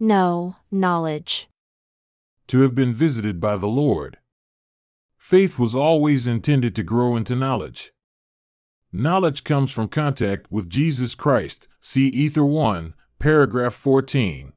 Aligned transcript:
know, 0.00 0.56
knowledge. 0.70 1.48
To 2.48 2.60
have 2.62 2.74
been 2.74 2.92
visited 2.92 3.40
by 3.40 3.56
the 3.56 3.66
Lord. 3.66 4.18
Faith 5.16 5.58
was 5.58 5.74
always 5.74 6.26
intended 6.26 6.74
to 6.76 6.82
grow 6.82 7.16
into 7.16 7.36
knowledge. 7.36 7.92
Knowledge 8.92 9.44
comes 9.44 9.70
from 9.70 9.88
contact 9.88 10.50
with 10.50 10.70
Jesus 10.70 11.14
Christ. 11.14 11.68
See 11.80 12.08
Ether 12.08 12.44
1, 12.44 12.94
paragraph 13.18 13.74
14. 13.74 14.54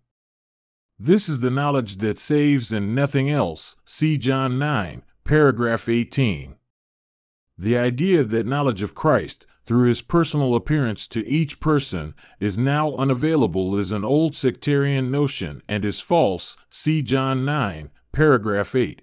This 0.97 1.27
is 1.27 1.41
the 1.41 1.51
knowledge 1.51 1.97
that 1.97 2.19
saves 2.19 2.71
and 2.71 2.95
nothing 2.95 3.29
else. 3.29 3.75
See 3.83 4.17
John 4.17 4.57
9, 4.57 5.03
paragraph 5.25 5.89
18. 5.89 6.55
The 7.57 7.77
idea 7.77 8.23
that 8.23 8.45
knowledge 8.45 8.81
of 8.81 8.95
Christ, 8.95 9.45
through 9.71 9.87
his 9.87 10.01
personal 10.01 10.53
appearance 10.53 11.07
to 11.07 11.25
each 11.25 11.61
person, 11.61 12.13
is 12.41 12.57
now 12.57 12.93
unavailable 12.95 13.79
is 13.79 13.93
an 13.93 14.03
old 14.03 14.35
sectarian 14.35 15.09
notion 15.09 15.61
and 15.69 15.85
is 15.85 16.01
false. 16.01 16.57
See 16.69 17.01
John 17.01 17.45
9, 17.45 17.89
paragraph 18.11 18.75
8. 18.75 19.01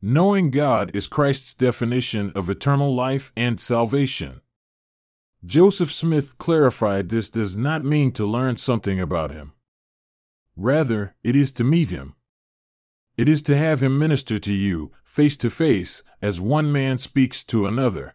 Knowing 0.00 0.50
God 0.50 0.90
is 0.96 1.06
Christ's 1.06 1.52
definition 1.52 2.32
of 2.34 2.48
eternal 2.48 2.94
life 2.94 3.30
and 3.36 3.60
salvation. 3.60 4.40
Joseph 5.44 5.92
Smith 5.92 6.38
clarified 6.38 7.10
this 7.10 7.28
does 7.28 7.54
not 7.54 7.84
mean 7.84 8.10
to 8.12 8.24
learn 8.24 8.56
something 8.56 8.98
about 8.98 9.32
him. 9.32 9.52
Rather, 10.56 11.14
it 11.22 11.36
is 11.36 11.52
to 11.52 11.62
meet 11.62 11.90
him. 11.90 12.14
It 13.18 13.28
is 13.28 13.42
to 13.42 13.54
have 13.54 13.82
him 13.82 13.98
minister 13.98 14.38
to 14.38 14.52
you, 14.52 14.92
face 15.04 15.36
to 15.36 15.50
face, 15.50 16.02
as 16.22 16.40
one 16.40 16.72
man 16.72 16.96
speaks 16.96 17.44
to 17.44 17.66
another. 17.66 18.14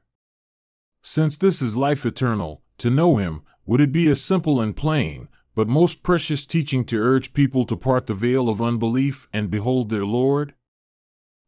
Since 1.06 1.36
this 1.36 1.62
is 1.62 1.76
life 1.76 2.06
eternal, 2.06 2.62
to 2.78 2.90
know 2.90 3.18
him, 3.18 3.42
would 3.66 3.82
it 3.82 3.92
be 3.92 4.10
a 4.10 4.16
simple 4.16 4.62
and 4.62 4.74
plain, 4.74 5.28
but 5.54 5.68
most 5.68 6.02
precious 6.02 6.46
teaching 6.46 6.86
to 6.86 6.98
urge 6.98 7.34
people 7.34 7.66
to 7.66 7.76
part 7.76 8.08
the 8.08 8.14
veil 8.14 8.48
of 8.48 8.62
unbelief 8.62 9.28
and 9.34 9.52
behold 9.52 9.90
their 9.90 10.06
Lord? 10.06 10.54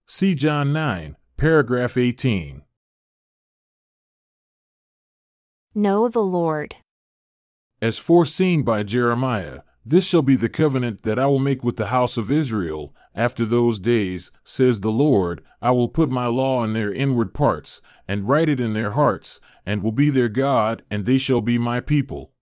See 0.07 0.35
John 0.35 0.73
9, 0.73 1.15
paragraph 1.37 1.95
18. 1.95 2.63
Know 5.73 6.09
the 6.09 6.19
Lord. 6.19 6.75
As 7.81 7.97
foreseen 7.97 8.63
by 8.63 8.83
Jeremiah, 8.83 9.61
this 9.85 10.05
shall 10.05 10.21
be 10.21 10.35
the 10.35 10.49
covenant 10.49 11.03
that 11.03 11.17
I 11.17 11.27
will 11.27 11.39
make 11.39 11.63
with 11.63 11.77
the 11.77 11.87
house 11.87 12.17
of 12.17 12.29
Israel. 12.29 12.93
After 13.15 13.45
those 13.45 13.79
days, 13.79 14.33
says 14.43 14.81
the 14.81 14.91
Lord, 14.91 15.41
I 15.61 15.71
will 15.71 15.87
put 15.87 16.09
my 16.09 16.25
law 16.27 16.65
in 16.65 16.73
their 16.73 16.93
inward 16.93 17.33
parts, 17.33 17.81
and 18.09 18.27
write 18.27 18.49
it 18.49 18.59
in 18.59 18.73
their 18.73 18.91
hearts, 18.91 19.39
and 19.65 19.81
will 19.81 19.93
be 19.93 20.09
their 20.09 20.27
God, 20.27 20.83
and 20.91 21.05
they 21.05 21.17
shall 21.17 21.39
be 21.39 21.57
my 21.57 21.79
people. 21.79 22.33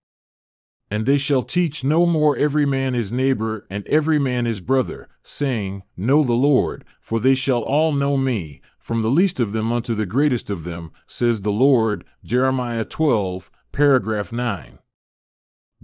And 0.89 1.05
they 1.05 1.19
shall 1.19 1.44
teach 1.44 1.83
no 1.83 2.07
more 2.07 2.35
every 2.35 2.66
man 2.66 2.95
his 2.95 3.11
neighbor 3.11 3.66
and 3.69 3.88
every 3.88 4.17
man 4.17 4.45
his 4.45 4.61
brother, 4.61 5.09
saying, 5.21 5.83
Know 5.95 6.23
the 6.23 6.33
Lord, 6.33 6.85
for 6.99 7.19
they 7.19 7.35
shall 7.35 7.61
all 7.61 7.91
know 7.91 8.17
me, 8.17 8.59
from 8.79 9.03
the 9.03 9.09
least 9.09 9.39
of 9.39 9.53
them 9.53 9.71
unto 9.71 9.94
the 9.94 10.05
greatest 10.07 10.49
of 10.49 10.63
them, 10.63 10.91
says 11.05 11.41
the 11.41 11.51
Lord. 11.51 12.03
Jeremiah 12.23 12.83
12, 12.83 13.51
paragraph 13.71 14.31
9. 14.31 14.79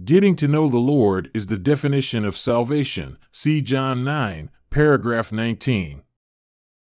Getting 0.04 0.34
to 0.36 0.48
know 0.48 0.68
the 0.68 0.78
Lord 0.78 1.30
is 1.34 1.46
the 1.46 1.58
definition 1.58 2.24
of 2.24 2.36
salvation. 2.36 3.18
See 3.30 3.60
John 3.60 4.02
9, 4.04 4.50
paragraph 4.70 5.32
19. 5.32 6.02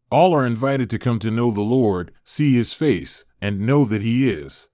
All 0.09 0.33
are 0.33 0.45
invited 0.45 0.89
to 0.91 0.97
come 0.97 1.19
to 1.19 1.29
know 1.29 1.51
the 1.51 1.61
Lord, 1.61 2.13
see 2.23 2.53
his 2.53 2.71
face, 2.71 3.25
and 3.41 3.59
know 3.59 3.83
that 3.83 4.01
he 4.01 4.29
is. 4.29 4.69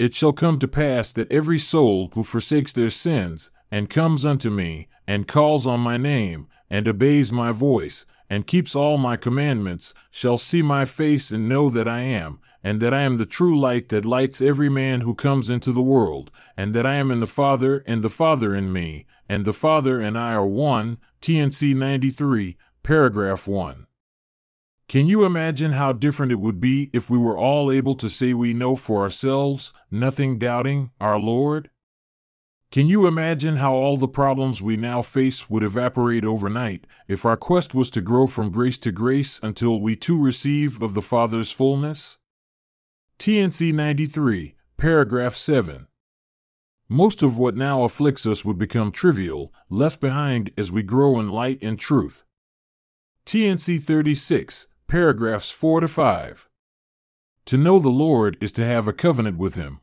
It 0.00 0.12
shall 0.12 0.32
come 0.32 0.58
to 0.58 0.66
pass 0.66 1.12
that 1.12 1.30
every 1.30 1.60
soul 1.60 2.10
who 2.14 2.24
forsakes 2.24 2.72
their 2.72 2.90
sins, 2.90 3.52
and 3.70 3.88
comes 3.88 4.26
unto 4.26 4.50
me, 4.50 4.88
and 5.06 5.28
calls 5.28 5.64
on 5.64 5.78
my 5.78 5.96
name, 5.96 6.48
and 6.68 6.88
obeys 6.88 7.30
my 7.30 7.52
voice, 7.52 8.04
and 8.28 8.48
keeps 8.48 8.74
all 8.74 8.98
my 8.98 9.16
commandments, 9.16 9.94
shall 10.10 10.38
see 10.38 10.60
my 10.60 10.84
face 10.84 11.30
and 11.30 11.48
know 11.48 11.70
that 11.70 11.86
I 11.86 12.00
am, 12.00 12.40
and 12.62 12.80
that 12.80 12.94
I 12.94 13.02
am 13.02 13.16
the 13.16 13.26
true 13.26 13.58
light 13.58 13.88
that 13.88 14.04
lights 14.04 14.40
every 14.40 14.68
man 14.68 15.00
who 15.00 15.14
comes 15.14 15.50
into 15.50 15.72
the 15.72 15.82
world, 15.82 16.30
and 16.56 16.74
that 16.74 16.86
I 16.86 16.94
am 16.94 17.10
in 17.10 17.20
the 17.20 17.26
Father, 17.26 17.82
and 17.86 18.02
the 18.02 18.08
Father 18.08 18.54
in 18.54 18.72
me, 18.72 19.06
and 19.28 19.44
the 19.44 19.52
Father 19.52 20.00
and 20.00 20.18
I 20.18 20.34
are 20.34 20.46
one. 20.46 20.98
T&C 21.20 21.74
93, 21.74 22.56
paragraph 22.82 23.46
1. 23.46 23.86
Can 24.88 25.06
you 25.06 25.24
imagine 25.24 25.72
how 25.72 25.92
different 25.92 26.32
it 26.32 26.40
would 26.40 26.60
be 26.60 26.90
if 26.92 27.08
we 27.08 27.16
were 27.16 27.38
all 27.38 27.70
able 27.70 27.94
to 27.94 28.10
say 28.10 28.34
we 28.34 28.52
know 28.52 28.76
for 28.76 29.02
ourselves, 29.02 29.72
nothing 29.90 30.38
doubting, 30.38 30.90
our 31.00 31.18
Lord? 31.18 31.70
Can 32.70 32.86
you 32.86 33.06
imagine 33.06 33.56
how 33.56 33.74
all 33.74 33.96
the 33.96 34.08
problems 34.08 34.62
we 34.62 34.76
now 34.76 35.02
face 35.02 35.48
would 35.48 35.62
evaporate 35.62 36.24
overnight 36.24 36.86
if 37.06 37.24
our 37.24 37.36
quest 37.36 37.74
was 37.74 37.90
to 37.90 38.00
grow 38.00 38.26
from 38.26 38.50
grace 38.50 38.78
to 38.78 38.92
grace 38.92 39.38
until 39.42 39.80
we 39.80 39.94
too 39.94 40.18
receive 40.18 40.82
of 40.82 40.94
the 40.94 41.02
Father's 41.02 41.52
fullness? 41.52 42.18
T&C 43.22 43.70
93, 43.70 44.56
paragraph 44.76 45.36
7. 45.36 45.86
Most 46.88 47.22
of 47.22 47.38
what 47.38 47.54
now 47.54 47.84
afflicts 47.84 48.26
us 48.26 48.44
would 48.44 48.58
become 48.58 48.90
trivial, 48.90 49.52
left 49.70 50.00
behind 50.00 50.50
as 50.58 50.72
we 50.72 50.82
grow 50.82 51.20
in 51.20 51.28
light 51.28 51.62
and 51.62 51.78
truth. 51.78 52.24
T&C 53.24 53.78
36, 53.78 54.66
paragraphs 54.88 55.52
4 55.52 55.82
to 55.82 55.86
5. 55.86 56.48
To 57.44 57.56
know 57.56 57.78
the 57.78 57.90
Lord 57.90 58.36
is 58.40 58.50
to 58.50 58.64
have 58.64 58.88
a 58.88 58.92
covenant 58.92 59.38
with 59.38 59.54
Him. 59.54 59.78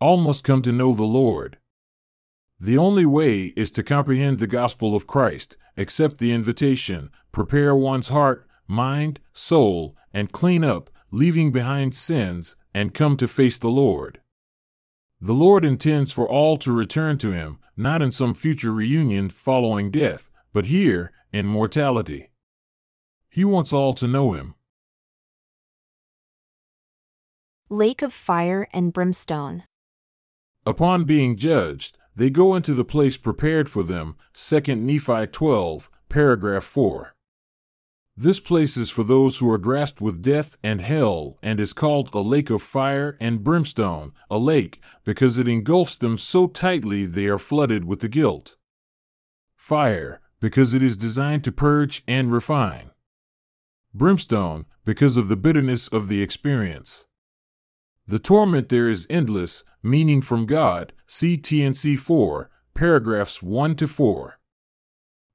All 0.00 0.16
must 0.16 0.44
come 0.44 0.62
to 0.62 0.70
know 0.70 0.94
the 0.94 1.02
Lord. 1.02 1.58
The 2.60 2.78
only 2.78 3.04
way 3.04 3.46
is 3.56 3.72
to 3.72 3.82
comprehend 3.82 4.38
the 4.38 4.46
gospel 4.46 4.94
of 4.94 5.08
Christ, 5.08 5.56
accept 5.76 6.18
the 6.18 6.30
invitation, 6.30 7.10
prepare 7.32 7.74
one's 7.74 8.10
heart, 8.10 8.46
mind, 8.68 9.18
soul, 9.32 9.96
and 10.14 10.30
clean 10.30 10.62
up, 10.62 10.88
leaving 11.10 11.50
behind 11.50 11.94
sins, 11.94 12.56
and 12.74 12.94
come 12.94 13.16
to 13.16 13.26
face 13.26 13.58
the 13.58 13.68
Lord. 13.68 14.20
The 15.20 15.32
Lord 15.32 15.64
intends 15.64 16.12
for 16.12 16.28
all 16.28 16.56
to 16.58 16.72
return 16.72 17.18
to 17.18 17.32
Him, 17.32 17.58
not 17.76 18.02
in 18.02 18.12
some 18.12 18.34
future 18.34 18.72
reunion 18.72 19.30
following 19.30 19.90
death, 19.90 20.30
but 20.52 20.66
here, 20.66 21.12
in 21.32 21.46
mortality. 21.46 22.30
He 23.28 23.44
wants 23.44 23.72
all 23.72 23.92
to 23.94 24.08
know 24.08 24.32
him. 24.32 24.54
Lake 27.68 28.02
of 28.02 28.12
fire 28.12 28.66
and 28.72 28.92
brimstone. 28.92 29.64
Upon 30.64 31.04
being 31.04 31.36
judged, 31.36 31.98
they 32.16 32.30
go 32.30 32.54
into 32.54 32.74
the 32.74 32.84
place 32.84 33.16
prepared 33.16 33.68
for 33.68 33.82
them. 33.82 34.16
2 34.34 34.74
Nephi 34.74 35.26
12, 35.26 35.90
paragraph 36.08 36.64
4. 36.64 37.14
This 38.20 38.40
place 38.40 38.76
is 38.76 38.90
for 38.90 39.04
those 39.04 39.38
who 39.38 39.48
are 39.48 39.58
grasped 39.58 40.00
with 40.00 40.20
death 40.20 40.56
and 40.60 40.80
hell, 40.80 41.38
and 41.40 41.60
is 41.60 41.72
called 41.72 42.12
a 42.12 42.18
lake 42.18 42.50
of 42.50 42.60
fire 42.60 43.16
and 43.20 43.44
brimstone, 43.44 44.12
a 44.28 44.38
lake, 44.38 44.80
because 45.04 45.38
it 45.38 45.46
engulfs 45.46 45.96
them 45.96 46.18
so 46.18 46.48
tightly 46.48 47.06
they 47.06 47.28
are 47.28 47.38
flooded 47.38 47.84
with 47.84 48.00
the 48.00 48.08
guilt. 48.08 48.56
Fire, 49.54 50.20
because 50.40 50.74
it 50.74 50.82
is 50.82 50.96
designed 50.96 51.44
to 51.44 51.52
purge 51.52 52.02
and 52.08 52.32
refine 52.32 52.90
brimstone, 53.94 54.66
because 54.84 55.16
of 55.16 55.28
the 55.28 55.36
bitterness 55.36 55.86
of 55.86 56.08
the 56.08 56.20
experience. 56.20 57.06
The 58.08 58.18
torment 58.18 58.68
there 58.68 58.88
is 58.88 59.06
endless, 59.08 59.64
meaning 59.80 60.22
from 60.22 60.44
God, 60.44 60.92
see 61.06 61.36
T&C 61.36 61.94
4, 61.94 62.50
paragraphs 62.74 63.44
1 63.44 63.76
to 63.76 63.86
4. 63.86 64.37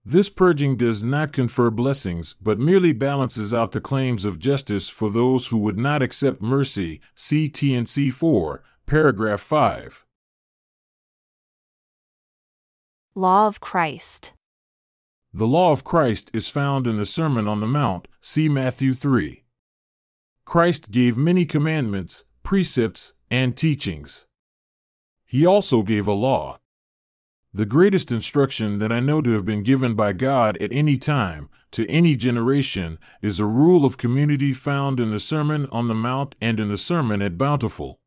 This 0.05 0.29
purging 0.29 0.75
does 0.75 1.01
not 1.01 1.31
confer 1.31 1.69
blessings, 1.69 2.35
but 2.41 2.59
merely 2.59 2.91
balances 2.91 3.53
out 3.53 3.71
the 3.71 3.79
claims 3.79 4.25
of 4.25 4.37
justice 4.37 4.89
for 4.89 5.09
those 5.09 5.47
who 5.47 5.57
would 5.59 5.77
not 5.77 6.01
accept 6.01 6.41
mercy, 6.41 6.99
see 7.15 7.47
T&C 7.47 8.09
4, 8.09 8.63
paragraph 8.85 9.39
5. 9.39 10.05
Law 13.15 13.47
of 13.47 13.61
Christ. 13.61 14.33
The 15.31 15.47
law 15.47 15.71
of 15.71 15.85
Christ 15.85 16.29
is 16.33 16.49
found 16.49 16.85
in 16.85 16.97
the 16.97 17.05
Sermon 17.05 17.47
on 17.47 17.61
the 17.61 17.67
Mount, 17.67 18.09
see 18.19 18.49
Matthew 18.49 18.93
3. 18.93 19.43
Christ 20.45 20.91
gave 20.91 21.15
many 21.15 21.45
commandments, 21.45 22.25
precepts, 22.43 23.13
and 23.31 23.55
teachings. 23.55 24.25
He 25.25 25.45
also 25.45 25.81
gave 25.81 26.07
a 26.07 26.13
law. 26.13 26.59
The 27.55 27.67
greatest 27.67 28.11
instruction 28.11 28.79
that 28.79 28.91
I 28.91 28.99
know 28.99 29.21
to 29.21 29.29
have 29.33 29.45
been 29.45 29.61
given 29.61 29.93
by 29.93 30.13
God 30.13 30.57
at 30.57 30.73
any 30.73 30.97
time, 30.97 31.49
to 31.69 31.87
any 31.87 32.15
generation, 32.15 32.97
is 33.21 33.39
a 33.39 33.45
rule 33.45 33.85
of 33.85 33.95
community 33.95 34.53
found 34.53 34.99
in 34.99 35.11
the 35.11 35.19
Sermon 35.19 35.67
on 35.71 35.87
the 35.87 35.93
Mount 35.93 36.33
and 36.41 36.59
in 36.59 36.69
the 36.69 36.79
Sermon 36.79 37.21
at 37.21 37.37
Bountiful. 37.37 37.99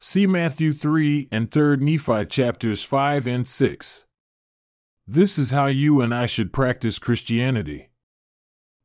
See 0.00 0.28
Matthew 0.28 0.72
3 0.72 1.28
and 1.32 1.50
3 1.50 1.78
Nephi 1.78 2.26
chapters 2.26 2.84
5 2.84 3.26
and 3.26 3.48
6. 3.48 4.06
This 5.04 5.36
is 5.36 5.50
how 5.50 5.66
you 5.66 6.00
and 6.00 6.14
I 6.14 6.26
should 6.26 6.52
practice 6.52 7.00
Christianity. 7.00 7.90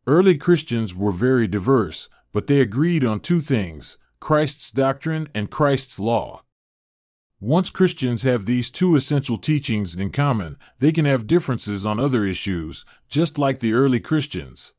Early 0.07 0.39
Christians 0.39 0.95
were 0.95 1.11
very 1.11 1.47
diverse, 1.47 2.09
but 2.31 2.47
they 2.47 2.59
agreed 2.59 3.05
on 3.05 3.19
two 3.19 3.39
things 3.39 3.99
Christ's 4.19 4.71
doctrine 4.71 5.29
and 5.35 5.51
Christ's 5.51 5.99
law. 5.99 6.41
Once 7.41 7.69
Christians 7.69 8.23
have 8.23 8.45
these 8.45 8.69
two 8.69 8.97
essential 8.97 9.37
teachings 9.37 9.95
in 9.95 10.09
common, 10.09 10.57
they 10.79 10.91
can 10.91 11.05
have 11.05 11.25
differences 11.25 11.85
on 11.85 11.97
other 11.97 12.25
issues, 12.25 12.83
just 13.07 13.37
like 13.37 13.59
the 13.59 13.71
early 13.71 14.01
Christians. 14.01 14.73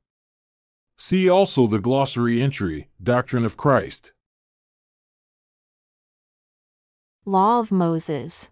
See 0.98 1.26
also 1.30 1.66
the 1.66 1.78
glossary 1.78 2.42
entry, 2.42 2.90
Doctrine 3.02 3.46
of 3.46 3.56
Christ. 3.56 4.12
Law 7.24 7.60
of 7.60 7.72
Moses. 7.72 8.50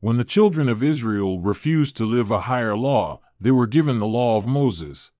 When 0.00 0.18
the 0.18 0.24
children 0.24 0.68
of 0.68 0.82
Israel 0.82 1.40
refused 1.40 1.96
to 1.96 2.04
live 2.04 2.30
a 2.30 2.42
higher 2.42 2.76
law, 2.76 3.20
they 3.40 3.50
were 3.50 3.66
given 3.66 4.00
the 4.00 4.06
law 4.06 4.36
of 4.36 4.46
Moses. 4.46 5.12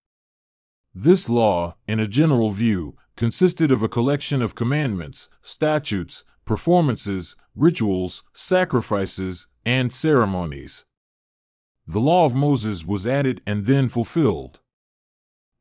This 0.94 1.30
law, 1.30 1.76
in 1.86 2.00
a 2.00 2.06
general 2.06 2.50
view, 2.50 2.96
consisted 3.16 3.72
of 3.72 3.82
a 3.82 3.88
collection 3.88 4.42
of 4.42 4.54
commandments, 4.54 5.30
statutes, 5.40 6.24
performances, 6.44 7.36
rituals, 7.58 8.22
sacrifices, 8.32 9.48
and 9.66 9.92
ceremonies. 9.92 10.84
The 11.86 12.00
law 12.00 12.24
of 12.24 12.34
Moses 12.34 12.84
was 12.84 13.06
added 13.06 13.40
and 13.46 13.66
then 13.66 13.88
fulfilled. 13.88 14.60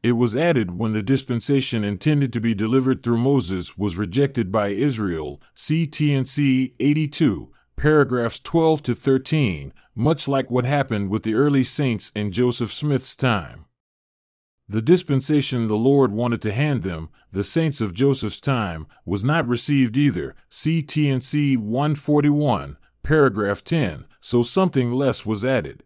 It 0.03 0.11
was 0.11 0.35
added 0.35 0.77
when 0.77 0.93
the 0.93 1.01
dispensation 1.01 1.83
intended 1.83 2.31
to 2.33 2.39
be 2.39 2.53
delivered 2.53 3.01
through 3.01 3.17
Moses 3.17 3.77
was 3.77 3.97
rejected 3.97 4.51
by 4.51 4.69
Israel, 4.69 5.41
see 5.55 5.87
T&C 5.87 6.75
82, 6.79 7.51
paragraphs 7.75 8.39
12 8.39 8.83
to 8.83 8.95
13, 8.95 9.73
much 9.95 10.27
like 10.27 10.51
what 10.51 10.65
happened 10.65 11.09
with 11.09 11.23
the 11.23 11.33
early 11.33 11.63
saints 11.63 12.11
in 12.15 12.31
Joseph 12.31 12.71
Smith's 12.71 13.15
time. 13.15 13.66
The 14.69 14.81
dispensation 14.81 15.69
the 15.69 15.77
Lord 15.77 16.11
wanted 16.11 16.41
to 16.41 16.51
hand 16.51 16.83
them, 16.83 17.09
the 17.31 17.43
saints 17.43 17.79
of 17.79 17.93
Joseph's 17.93 18.41
time, 18.41 18.85
was 19.05 19.23
not 19.23 19.47
received 19.47 19.95
either. 19.95 20.35
See 20.49 20.81
T&C 20.81 21.55
141, 21.55 22.77
paragraph 23.01 23.63
10, 23.63 24.05
so 24.19 24.43
something 24.43 24.91
less 24.91 25.25
was 25.25 25.45
added. 25.45 25.83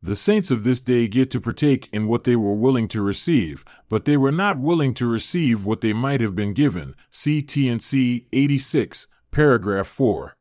The 0.00 0.16
saints 0.16 0.50
of 0.50 0.64
this 0.64 0.80
day 0.80 1.08
get 1.08 1.30
to 1.32 1.40
partake 1.40 1.90
in 1.92 2.06
what 2.06 2.24
they 2.24 2.36
were 2.36 2.54
willing 2.54 2.88
to 2.88 3.02
receive, 3.02 3.66
but 3.90 4.06
they 4.06 4.16
were 4.16 4.32
not 4.32 4.58
willing 4.58 4.94
to 4.94 5.06
receive 5.06 5.66
what 5.66 5.82
they 5.82 5.92
might 5.92 6.22
have 6.22 6.34
been 6.34 6.54
given. 6.54 6.94
See 7.10 7.42
T&C 7.42 8.26
86, 8.32 9.08
paragraph 9.30 9.86
4. 9.86 10.36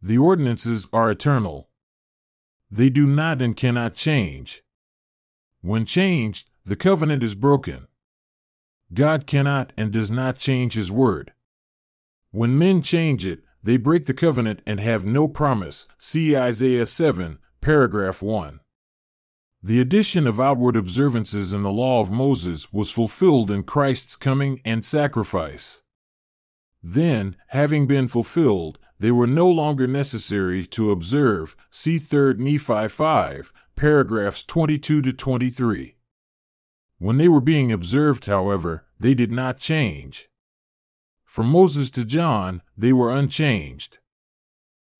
The 0.00 0.18
ordinances 0.18 0.86
are 0.92 1.10
eternal. 1.10 1.68
They 2.70 2.90
do 2.90 3.08
not 3.08 3.42
and 3.42 3.56
cannot 3.56 3.94
change. 3.94 4.62
When 5.60 5.84
changed, 5.84 6.50
the 6.64 6.76
covenant 6.76 7.22
is 7.22 7.34
broken. 7.34 7.88
God 8.94 9.26
cannot 9.26 9.72
and 9.76 9.92
does 9.92 10.10
not 10.10 10.38
change 10.38 10.74
his 10.74 10.90
word. 10.90 11.32
When 12.30 12.58
men 12.58 12.82
change 12.82 13.24
it, 13.24 13.40
they 13.62 13.76
break 13.76 14.06
the 14.06 14.14
covenant 14.14 14.62
and 14.66 14.80
have 14.80 15.04
no 15.04 15.28
promise. 15.28 15.88
See 15.98 16.36
Isaiah 16.36 16.86
7, 16.86 17.38
paragraph 17.60 18.22
1. 18.22 18.60
The 19.62 19.80
addition 19.80 20.26
of 20.26 20.38
outward 20.38 20.76
observances 20.76 21.52
in 21.52 21.64
the 21.64 21.72
law 21.72 22.00
of 22.00 22.10
Moses 22.10 22.72
was 22.72 22.92
fulfilled 22.92 23.50
in 23.50 23.64
Christ's 23.64 24.14
coming 24.14 24.60
and 24.64 24.84
sacrifice. 24.84 25.82
Then, 26.80 27.34
having 27.48 27.88
been 27.88 28.06
fulfilled, 28.06 28.78
they 28.98 29.10
were 29.10 29.26
no 29.26 29.48
longer 29.48 29.86
necessary 29.86 30.66
to 30.66 30.90
observe. 30.90 31.56
See 31.70 31.98
3 31.98 32.34
Nephi 32.34 32.88
5, 32.88 33.52
paragraphs 33.76 34.44
22 34.44 35.02
to 35.02 35.12
23. 35.12 35.96
When 36.98 37.16
they 37.16 37.28
were 37.28 37.40
being 37.40 37.70
observed, 37.70 38.26
however, 38.26 38.84
they 38.98 39.14
did 39.14 39.30
not 39.30 39.58
change. 39.58 40.28
From 41.24 41.46
Moses 41.48 41.90
to 41.92 42.04
John, 42.04 42.62
they 42.76 42.92
were 42.92 43.14
unchanged. 43.14 43.98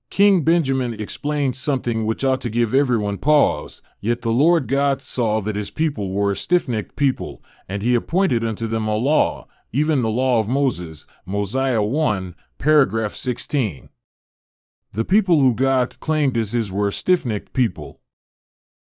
King 0.09 0.41
Benjamin 0.41 0.93
explained 0.93 1.55
something 1.55 2.05
which 2.05 2.23
ought 2.23 2.41
to 2.41 2.49
give 2.49 2.73
everyone 2.73 3.17
pause. 3.19 3.81
Yet 3.99 4.21
the 4.21 4.31
Lord 4.31 4.67
God 4.67 5.01
saw 5.01 5.39
that 5.41 5.55
his 5.55 5.69
people 5.69 6.11
were 6.11 6.31
a 6.31 6.35
stiff 6.35 6.67
necked 6.67 6.95
people, 6.95 7.43
and 7.67 7.81
he 7.81 7.93
appointed 7.93 8.43
unto 8.43 8.65
them 8.65 8.87
a 8.87 8.95
law, 8.95 9.47
even 9.71 10.01
the 10.01 10.09
law 10.09 10.39
of 10.39 10.47
Moses, 10.47 11.05
Mosiah 11.25 11.83
1, 11.83 12.35
paragraph 12.59 13.13
16. 13.13 13.87
The 14.91 15.05
people 15.05 15.39
who 15.39 15.55
God 15.55 15.97
claimed 16.01 16.35
as 16.35 16.51
his 16.51 16.69
were 16.69 16.91
stiff 16.91 17.25
necked 17.25 17.53
people. 17.53 18.01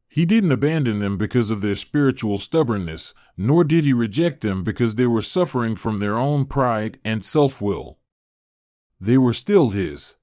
He 0.08 0.24
didn't 0.24 0.52
abandon 0.52 1.00
them 1.00 1.18
because 1.18 1.50
of 1.50 1.60
their 1.60 1.74
spiritual 1.74 2.38
stubbornness, 2.38 3.12
nor 3.36 3.64
did 3.64 3.84
he 3.84 3.92
reject 3.92 4.40
them 4.40 4.64
because 4.64 4.94
they 4.94 5.06
were 5.06 5.20
suffering 5.20 5.76
from 5.76 5.98
their 5.98 6.16
own 6.16 6.46
pride 6.46 6.98
and 7.04 7.22
self 7.22 7.60
will. 7.60 7.98
They 8.98 9.18
were 9.18 9.34
still 9.34 9.68
his. 9.70 10.16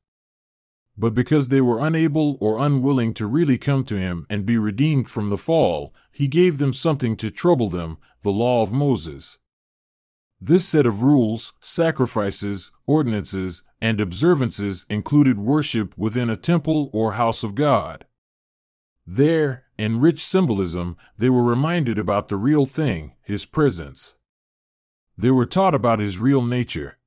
But 0.97 1.13
because 1.13 1.49
they 1.49 1.61
were 1.61 1.85
unable 1.85 2.39
or 2.41 2.57
unwilling 2.57 3.13
to 3.13 3.27
really 3.27 3.59
come 3.59 3.83
to 3.85 3.95
him 3.95 4.25
and 4.27 4.47
be 4.47 4.57
redeemed 4.57 5.07
from 5.11 5.29
the 5.29 5.37
fall, 5.37 5.93
he 6.11 6.27
gave 6.27 6.57
them 6.57 6.73
something 6.73 7.15
to 7.17 7.29
trouble 7.29 7.69
them 7.69 7.99
the 8.23 8.31
law 8.31 8.63
of 8.63 8.71
Moses. 8.71 9.37
This 10.41 10.67
set 10.67 10.85
of 10.85 11.01
rules, 11.01 11.53
sacrifices, 11.59 12.71
ordinances, 12.85 13.63
and 13.81 14.01
observances 14.01 14.85
included 14.89 15.39
worship 15.39 15.97
within 15.97 16.29
a 16.29 16.35
temple 16.35 16.89
or 16.93 17.13
house 17.13 17.43
of 17.43 17.55
God. 17.55 18.05
There, 19.07 19.65
in 19.77 19.99
rich 19.99 20.23
symbolism, 20.23 20.97
they 21.17 21.29
were 21.29 21.43
reminded 21.43 21.97
about 21.97 22.27
the 22.27 22.37
real 22.37 22.65
thing, 22.65 23.13
his 23.23 23.45
presence. 23.45 24.15
They 25.17 25.31
were 25.31 25.45
taught 25.45 25.73
about 25.73 25.99
his 25.99 26.19
real 26.19 26.43
nature. 26.43 26.97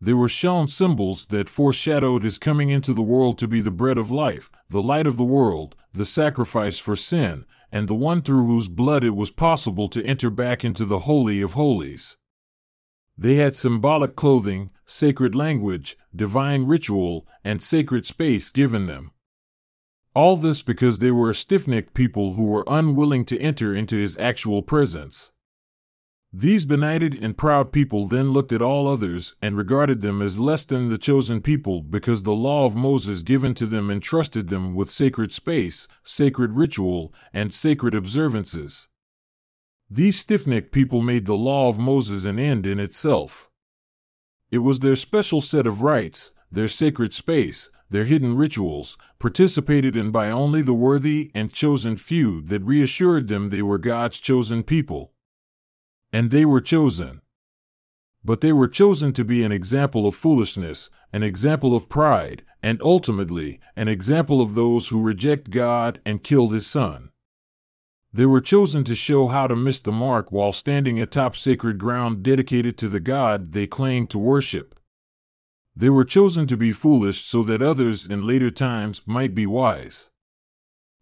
They 0.00 0.14
were 0.14 0.28
shown 0.28 0.68
symbols 0.68 1.26
that 1.26 1.48
foreshadowed 1.48 2.22
his 2.22 2.38
coming 2.38 2.70
into 2.70 2.94
the 2.94 3.02
world 3.02 3.36
to 3.38 3.48
be 3.48 3.60
the 3.60 3.72
bread 3.72 3.98
of 3.98 4.12
life, 4.12 4.48
the 4.68 4.82
light 4.82 5.06
of 5.06 5.16
the 5.16 5.24
world, 5.24 5.74
the 5.92 6.04
sacrifice 6.04 6.78
for 6.78 6.94
sin, 6.94 7.44
and 7.72 7.88
the 7.88 7.94
one 7.94 8.22
through 8.22 8.46
whose 8.46 8.68
blood 8.68 9.02
it 9.02 9.16
was 9.16 9.32
possible 9.32 9.88
to 9.88 10.04
enter 10.04 10.30
back 10.30 10.64
into 10.64 10.84
the 10.84 11.00
Holy 11.00 11.40
of 11.42 11.54
Holies. 11.54 12.16
They 13.20 13.34
had 13.34 13.56
symbolic 13.56 14.14
clothing, 14.14 14.70
sacred 14.86 15.34
language, 15.34 15.98
divine 16.14 16.66
ritual, 16.66 17.26
and 17.42 17.60
sacred 17.60 18.06
space 18.06 18.48
given 18.48 18.86
them. 18.86 19.10
All 20.14 20.36
this 20.36 20.62
because 20.62 21.00
they 21.00 21.10
were 21.10 21.30
a 21.30 21.34
stiff 21.34 21.66
necked 21.66 21.94
people 21.94 22.34
who 22.34 22.46
were 22.46 22.64
unwilling 22.68 23.24
to 23.24 23.38
enter 23.40 23.74
into 23.74 23.96
his 23.96 24.16
actual 24.18 24.62
presence. 24.62 25.32
These 26.32 26.64
benighted 26.66 27.20
and 27.20 27.36
proud 27.36 27.72
people 27.72 28.06
then 28.06 28.30
looked 28.30 28.52
at 28.52 28.62
all 28.62 28.86
others 28.86 29.34
and 29.42 29.56
regarded 29.56 30.00
them 30.00 30.22
as 30.22 30.38
less 30.38 30.64
than 30.64 30.88
the 30.88 30.98
chosen 30.98 31.40
people 31.40 31.82
because 31.82 32.22
the 32.22 32.36
law 32.36 32.66
of 32.66 32.76
Moses 32.76 33.24
given 33.24 33.52
to 33.54 33.66
them 33.66 33.90
entrusted 33.90 34.48
them 34.48 34.76
with 34.76 34.90
sacred 34.90 35.32
space, 35.32 35.88
sacred 36.04 36.52
ritual, 36.52 37.12
and 37.32 37.52
sacred 37.52 37.94
observances. 37.94 38.88
These 39.90 40.18
stiff 40.18 40.46
necked 40.46 40.72
people 40.72 41.00
made 41.00 41.26
the 41.26 41.36
law 41.36 41.68
of 41.68 41.78
Moses 41.78 42.24
an 42.24 42.38
end 42.38 42.66
in 42.66 42.78
itself. 42.78 43.50
It 44.50 44.58
was 44.58 44.80
their 44.80 44.96
special 44.96 45.40
set 45.40 45.66
of 45.66 45.82
rites, 45.82 46.32
their 46.50 46.68
sacred 46.68 47.14
space, 47.14 47.70
their 47.90 48.04
hidden 48.04 48.36
rituals, 48.36 48.98
participated 49.18 49.96
in 49.96 50.10
by 50.10 50.30
only 50.30 50.60
the 50.60 50.74
worthy 50.74 51.30
and 51.34 51.52
chosen 51.52 51.96
few 51.96 52.42
that 52.42 52.62
reassured 52.62 53.28
them 53.28 53.48
they 53.48 53.62
were 53.62 53.78
God's 53.78 54.18
chosen 54.18 54.62
people. 54.62 55.12
And 56.12 56.30
they 56.30 56.44
were 56.44 56.60
chosen. 56.60 57.22
But 58.24 58.40
they 58.42 58.52
were 58.52 58.68
chosen 58.68 59.12
to 59.14 59.24
be 59.24 59.42
an 59.42 59.52
example 59.52 60.06
of 60.06 60.14
foolishness, 60.14 60.90
an 61.12 61.22
example 61.22 61.74
of 61.74 61.88
pride, 61.88 62.44
and 62.62 62.80
ultimately, 62.82 63.60
an 63.76 63.88
example 63.88 64.42
of 64.42 64.54
those 64.54 64.88
who 64.88 65.02
reject 65.02 65.50
God 65.50 66.00
and 66.04 66.22
kill 66.22 66.48
His 66.48 66.66
Son. 66.66 67.10
They 68.12 68.26
were 68.26 68.40
chosen 68.40 68.84
to 68.84 68.94
show 68.94 69.28
how 69.28 69.46
to 69.46 69.56
miss 69.56 69.80
the 69.80 69.92
mark 69.92 70.32
while 70.32 70.52
standing 70.52 70.98
atop 70.98 71.36
sacred 71.36 71.78
ground 71.78 72.22
dedicated 72.22 72.78
to 72.78 72.88
the 72.88 73.00
God 73.00 73.52
they 73.52 73.66
claimed 73.66 74.10
to 74.10 74.18
worship. 74.18 74.74
They 75.76 75.90
were 75.90 76.04
chosen 76.04 76.46
to 76.48 76.56
be 76.56 76.72
foolish 76.72 77.24
so 77.24 77.42
that 77.44 77.62
others 77.62 78.06
in 78.06 78.26
later 78.26 78.50
times 78.50 79.02
might 79.06 79.34
be 79.34 79.46
wise. 79.46 80.10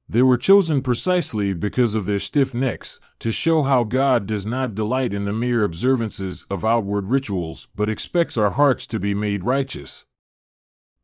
They 0.09 0.23
were 0.23 0.37
chosen 0.37 0.83
precisely 0.83 1.55
because 1.55 1.95
of 1.95 2.07
their 2.07 2.21
stiff 2.21 2.55
necks, 2.55 3.01
to 3.21 3.33
show 3.33 3.63
how 3.63 3.85
God 3.85 4.27
does 4.27 4.47
not 4.47 4.75
delight 4.75 5.13
in 5.13 5.25
the 5.25 5.33
mere 5.33 5.65
observances 5.65 6.47
of 6.51 6.65
outward 6.65 7.07
rituals, 7.07 7.67
but 7.75 7.89
expects 7.89 8.37
our 8.37 8.51
hearts 8.51 8.87
to 8.89 9.01
be 9.01 9.15
made 9.15 9.45
righteous. 9.45 10.05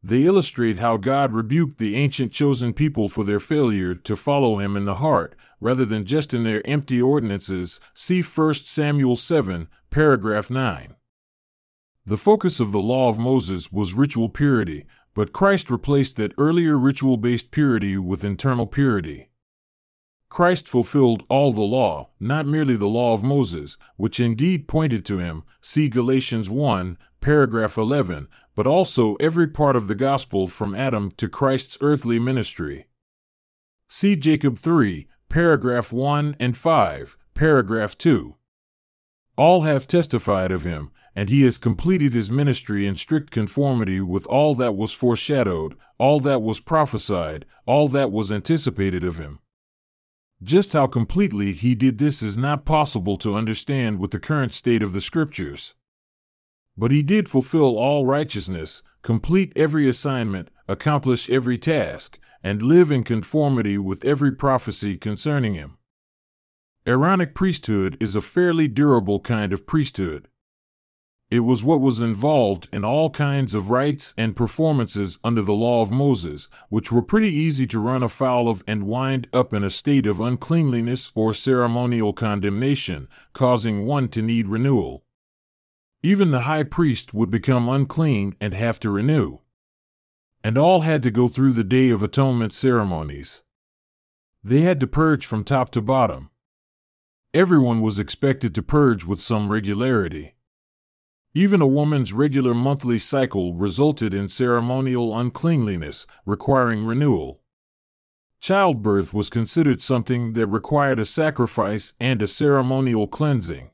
They 0.05 0.25
illustrate 0.25 0.79
how 0.79 0.97
God 0.97 1.33
rebuked 1.33 1.79
the 1.79 1.95
ancient 1.95 2.33
chosen 2.33 2.73
people 2.73 3.09
for 3.09 3.23
their 3.23 3.39
failure 3.39 3.95
to 3.95 4.17
follow 4.17 4.59
him 4.59 4.77
in 4.77 4.85
the 4.85 4.97
heart, 4.97 5.37
rather 5.61 5.85
than 5.85 6.05
just 6.05 6.35
in 6.35 6.43
their 6.43 6.67
empty 6.67 7.01
ordinances. 7.01 7.81
See 7.95 8.21
1 8.21 8.55
Samuel 8.55 9.15
7, 9.15 9.69
paragraph 9.91 10.51
9. 10.51 10.97
The 12.05 12.17
focus 12.17 12.59
of 12.59 12.73
the 12.73 12.81
law 12.81 13.09
of 13.09 13.19
Moses 13.19 13.71
was 13.71 13.95
ritual 13.95 14.29
purity, 14.29 14.87
but 15.15 15.33
Christ 15.33 15.71
replaced 15.71 16.17
that 16.17 16.35
earlier 16.37 16.77
ritual 16.77 17.17
based 17.17 17.53
purity 17.53 17.97
with 17.97 18.25
internal 18.25 18.67
purity. 18.67 19.29
Christ 20.29 20.67
fulfilled 20.67 21.23
all 21.29 21.53
the 21.53 21.61
law, 21.61 22.09
not 22.19 22.47
merely 22.47 22.75
the 22.75 22.89
law 22.89 23.13
of 23.13 23.23
Moses, 23.23 23.77
which 23.97 24.19
indeed 24.19 24.67
pointed 24.67 25.05
to 25.05 25.19
him, 25.19 25.45
see 25.61 25.89
Galatians 25.89 26.51
1, 26.51 26.99
paragraph 27.21 27.77
11, 27.77 28.29
but 28.55 28.67
also 28.67 29.15
every 29.17 29.49
part 29.49 29.77
of 29.77 29.89
the 29.89 29.95
gospel 29.95 30.47
from 30.47 30.75
Adam 30.75 31.11
to 31.13 31.29
Christ's 31.29 31.79
earthly 31.81 32.19
ministry. 32.19 32.87
See 33.89 34.17
Jacob 34.17 34.59
3, 34.59 35.07
paragraph 35.29 35.93
1 35.93 36.37
and 36.39 36.57
5, 36.57 37.17
paragraph 37.35 37.97
2. 37.97 38.37
All 39.37 39.63
have 39.63 39.89
testified 39.89 40.53
of 40.53 40.65
him, 40.65 40.91
and 41.15 41.29
he 41.29 41.43
has 41.43 41.59
completed 41.59 42.15
his 42.15 42.31
ministry 42.31 42.87
in 42.87 42.95
strict 42.95 43.31
conformity 43.31 44.01
with 44.01 44.27
all 44.27 44.55
that 44.55 44.77
was 44.77 44.93
foreshadowed, 44.93 45.77
all 45.99 46.21
that 46.21 46.43
was 46.43 46.61
prophesied, 46.61 47.45
all 47.67 47.89
that 47.89 48.11
was 48.11 48.33
anticipated 48.33 49.05
of 49.05 49.19
him. 49.19 49.39
Just 50.43 50.73
how 50.73 50.87
completely 50.87 51.53
he 51.53 51.75
did 51.75 51.99
this 51.99 52.23
is 52.23 52.37
not 52.37 52.65
possible 52.65 53.17
to 53.19 53.37
understand 53.37 53.99
with 53.99 54.11
the 54.11 54.19
current 54.19 54.53
state 54.53 54.83
of 54.83 54.93
the 54.93 55.01
Scriptures. 55.01 55.75
But 56.77 56.91
he 56.91 57.03
did 57.03 57.29
fulfill 57.29 57.77
all 57.77 58.07
righteousness, 58.07 58.83
complete 59.03 59.53
every 59.57 59.89
assignment, 59.89 60.49
accomplish 60.69 61.29
every 61.29 61.59
task, 61.59 62.19
and 62.43 62.63
live 62.63 62.91
in 62.91 63.05
conformity 63.05 63.79
with 63.79 64.05
every 64.05 64.33
prophecy 64.33 64.97
concerning 64.97 65.55
him. 65.55 65.79
Aaronic 66.87 67.35
priesthood 67.35 67.97
is 68.01 68.17
a 68.17 68.21
fairly 68.21 68.67
durable 68.67 69.21
kind 69.21 69.53
of 69.53 69.67
priesthood. 69.67 70.29
It 71.31 71.41
was 71.41 71.65
what 71.65 71.81
was 71.81 72.01
involved 72.01 72.69
in 72.73 72.85
all 72.85 73.09
kinds 73.09 73.55
of 73.55 73.71
rites 73.71 74.13
and 74.19 74.37
performances 74.37 75.19
under 75.25 75.41
the 75.41 75.55
law 75.55 75.81
of 75.81 75.91
Moses, 75.91 76.49
which 76.69 76.93
were 76.93 77.01
pretty 77.01 77.31
easy 77.31 77.67
to 77.69 77.79
run 77.79 78.03
afoul 78.03 78.49
of 78.49 78.63
and 78.67 78.87
wind 78.87 79.29
up 79.33 79.55
in 79.55 79.65
a 79.65 79.71
state 79.71 80.07
of 80.07 80.21
uncleanliness 80.21 81.11
or 81.15 81.33
ceremonial 81.33 82.13
condemnation, 82.13 83.09
causing 83.33 83.87
one 83.87 84.09
to 84.09 84.21
need 84.21 84.49
renewal. 84.49 85.05
Even 86.05 86.33
the 86.33 86.41
high 86.41 86.65
priest 86.65 87.15
would 87.15 87.31
become 87.31 87.69
unclean 87.69 88.35
and 88.41 88.55
have 88.55 88.81
to 88.81 88.91
renew. 88.91 89.39
And 90.43 90.59
all 90.59 90.81
had 90.81 91.03
to 91.05 91.13
go 91.13 91.29
through 91.29 91.53
the 91.53 91.63
Day 91.63 91.91
of 91.91 92.03
Atonement 92.03 92.53
ceremonies. 92.53 93.43
They 94.43 94.63
had 94.63 94.81
to 94.81 94.89
purge 94.89 95.25
from 95.25 95.45
top 95.45 95.71
to 95.71 95.81
bottom. 95.81 96.31
Everyone 97.33 97.81
was 97.81 98.01
expected 98.01 98.53
to 98.57 98.63
purge 98.63 99.05
with 99.05 99.21
some 99.21 99.49
regularity. 99.49 100.35
Even 101.35 101.63
a 101.63 101.67
woman's 101.67 102.13
regular 102.13 102.53
monthly 102.53 102.99
cycle 102.99 103.55
resulted 103.55 104.13
in 104.13 104.29
ceremonial 104.29 105.17
uncleanliness, 105.17 106.07
requiring 106.27 106.85
renewal. 106.85 107.41
Childbirth 108.41 109.15
was 109.15 109.31
considered 109.31 109.81
something 109.81 110.33
that 110.33 110.49
required 110.49 110.99
a 110.99 111.05
sacrifice 111.05 111.95
and 112.01 112.21
a 112.21 112.27
ceremonial 112.27 113.07
cleansing. 113.07 113.71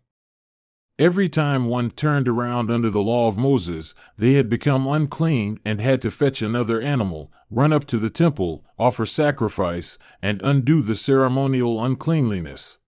Every 0.98 1.28
time 1.28 1.66
one 1.66 1.90
turned 1.90 2.26
around 2.26 2.72
under 2.72 2.90
the 2.90 3.00
law 3.00 3.28
of 3.28 3.38
Moses, 3.38 3.94
they 4.16 4.32
had 4.32 4.48
become 4.48 4.88
unclean 4.88 5.60
and 5.64 5.80
had 5.80 6.02
to 6.02 6.10
fetch 6.10 6.42
another 6.42 6.80
animal, 6.80 7.32
run 7.50 7.72
up 7.72 7.84
to 7.86 7.98
the 7.98 8.10
temple, 8.10 8.64
offer 8.80 9.06
sacrifice, 9.06 9.96
and 10.20 10.42
undo 10.42 10.82
the 10.82 10.96
ceremonial 10.96 11.84
uncleanliness. 11.84 12.78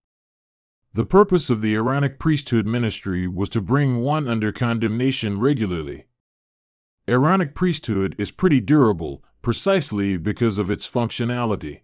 The 0.92 1.06
purpose 1.06 1.50
of 1.50 1.60
the 1.60 1.76
Aaronic 1.76 2.18
priesthood 2.18 2.66
ministry 2.66 3.28
was 3.28 3.48
to 3.50 3.60
bring 3.60 4.00
one 4.00 4.26
under 4.26 4.50
condemnation 4.50 5.38
regularly. 5.38 6.06
Aaronic 7.06 7.54
priesthood 7.54 8.16
is 8.18 8.32
pretty 8.32 8.60
durable, 8.60 9.22
precisely 9.40 10.16
because 10.16 10.58
of 10.58 10.68
its 10.68 10.92
functionality. 10.92 11.82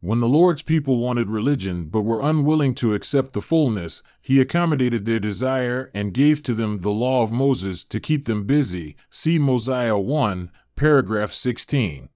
When 0.00 0.20
the 0.20 0.28
Lord's 0.28 0.62
people 0.62 0.98
wanted 0.98 1.28
religion 1.28 1.86
but 1.86 2.02
were 2.02 2.20
unwilling 2.22 2.76
to 2.76 2.94
accept 2.94 3.32
the 3.32 3.40
fullness, 3.40 4.04
he 4.22 4.40
accommodated 4.40 5.04
their 5.04 5.18
desire 5.18 5.90
and 5.92 6.14
gave 6.14 6.40
to 6.44 6.54
them 6.54 6.78
the 6.78 6.90
law 6.90 7.24
of 7.24 7.32
Moses 7.32 7.82
to 7.84 7.98
keep 7.98 8.26
them 8.26 8.44
busy. 8.44 8.96
See 9.10 9.40
Mosiah 9.40 9.98
1, 9.98 10.52
paragraph 10.76 11.32
16. 11.32 12.10